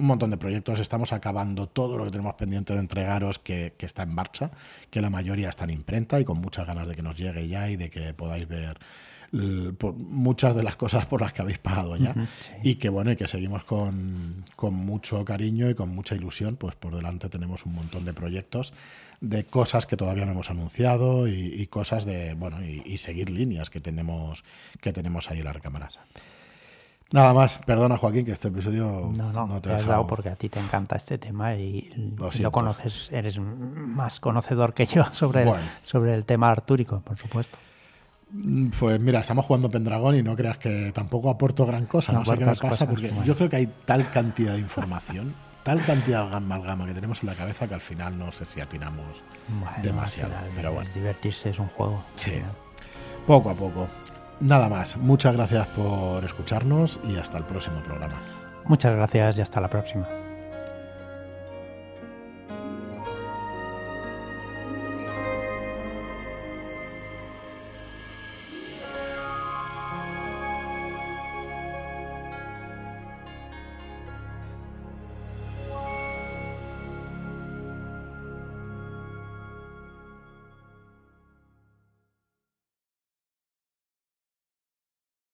un 0.00 0.06
montón 0.06 0.30
de 0.30 0.36
proyectos. 0.36 0.80
Estamos 0.80 1.12
acabando 1.12 1.68
todo 1.68 1.96
lo 1.96 2.04
que 2.04 2.10
tenemos 2.10 2.34
pendiente 2.34 2.72
de 2.72 2.80
entregaros 2.80 3.38
que, 3.38 3.74
que 3.76 3.86
está 3.86 4.02
en 4.02 4.14
marcha, 4.14 4.50
que 4.90 5.00
la 5.00 5.10
mayoría 5.10 5.48
está 5.48 5.64
en 5.64 5.70
imprenta 5.70 6.18
y 6.18 6.24
con 6.24 6.40
muchas 6.40 6.66
ganas 6.66 6.88
de 6.88 6.96
que 6.96 7.02
nos 7.02 7.16
llegue 7.16 7.46
ya 7.46 7.70
y 7.70 7.76
de 7.76 7.90
que 7.90 8.12
podáis 8.14 8.48
ver 8.48 8.78
por 9.78 9.94
muchas 9.94 10.56
de 10.56 10.62
las 10.62 10.74
cosas 10.76 11.06
por 11.06 11.20
las 11.20 11.32
que 11.32 11.42
habéis 11.42 11.58
pagado 11.58 11.96
ya. 11.96 12.14
Y 12.62 12.76
que 12.76 12.88
bueno, 12.88 13.12
y 13.12 13.16
que 13.16 13.28
seguimos 13.28 13.64
con, 13.64 14.44
con, 14.56 14.74
mucho 14.74 15.24
cariño 15.24 15.70
y 15.70 15.74
con 15.74 15.90
mucha 15.90 16.14
ilusión, 16.14 16.56
pues 16.56 16.74
por 16.74 16.94
delante 16.96 17.28
tenemos 17.28 17.64
un 17.64 17.74
montón 17.74 18.04
de 18.04 18.12
proyectos, 18.12 18.72
de 19.20 19.44
cosas 19.44 19.86
que 19.86 19.96
todavía 19.96 20.26
no 20.26 20.32
hemos 20.32 20.50
anunciado 20.50 21.28
y, 21.28 21.66
cosas 21.68 22.04
de, 22.04 22.34
bueno, 22.34 22.64
y, 22.64 22.98
seguir 22.98 23.30
líneas 23.30 23.70
que 23.70 23.80
tenemos, 23.80 24.42
que 24.80 24.92
tenemos 24.92 25.30
ahí 25.30 25.38
en 25.38 25.44
la 25.44 25.52
recámara. 25.52 25.88
Nada 27.12 27.34
más, 27.34 27.58
perdona 27.66 27.96
Joaquín 27.96 28.24
que 28.24 28.32
este 28.32 28.48
episodio 28.48 29.10
no, 29.12 29.32
no, 29.32 29.60
te, 29.60 29.72
has 29.72 29.84
dado 29.84 30.06
porque 30.06 30.28
a 30.28 30.36
ti 30.36 30.48
te 30.48 30.60
encanta 30.60 30.94
este 30.94 31.18
tema 31.18 31.56
y 31.56 31.90
lo, 32.16 32.52
conoces, 32.52 33.10
eres 33.10 33.40
más 33.40 34.20
conocedor 34.20 34.74
que 34.74 34.86
yo 34.86 35.04
sobre, 35.12 35.44
sobre 35.82 36.14
el 36.14 36.24
tema 36.24 36.50
artúrico, 36.50 37.00
por 37.00 37.16
supuesto. 37.16 37.58
Pues 38.78 39.00
mira, 39.00 39.20
estamos 39.20 39.44
jugando 39.44 39.68
Pendragón 39.68 40.14
y 40.14 40.22
no 40.22 40.36
creas 40.36 40.58
que 40.58 40.92
tampoco 40.92 41.30
aporto 41.30 41.66
gran 41.66 41.86
cosa. 41.86 42.12
No, 42.12 42.24
sé 42.24 42.38
qué 42.38 42.44
me 42.44 42.54
pasa 42.54 42.86
porque 42.86 43.10
yo 43.24 43.36
creo 43.36 43.50
que 43.50 43.56
hay 43.56 43.66
tal 43.84 44.08
cantidad 44.12 44.52
de 44.52 44.60
información, 44.60 45.34
tal 45.64 45.84
cantidad 45.84 46.30
de 46.30 46.36
amalgama 46.36 46.86
que 46.86 46.94
tenemos 46.94 47.22
en 47.22 47.26
la 47.26 47.34
cabeza 47.34 47.66
que 47.66 47.74
al 47.74 47.80
final 47.80 48.16
no 48.16 48.30
sé 48.30 48.44
si 48.44 48.60
atinamos 48.60 49.24
demasiado. 49.82 50.32
pero 50.54 50.72
bueno. 50.72 50.88
Divertirse 50.94 51.50
es 51.50 51.58
un 51.58 51.68
juego. 51.68 52.04
Sí. 52.14 52.34
Poco 53.26 53.50
a 53.50 53.54
poco. 53.54 53.88
Nada 54.40 54.68
más. 54.68 54.96
Muchas 54.96 55.34
gracias 55.34 55.66
por 55.68 56.24
escucharnos 56.24 56.98
y 57.04 57.16
hasta 57.16 57.38
el 57.38 57.44
próximo 57.44 57.80
programa. 57.82 58.20
Muchas 58.64 58.94
gracias 58.94 59.38
y 59.38 59.42
hasta 59.42 59.60
la 59.60 59.68
próxima. 59.68 60.19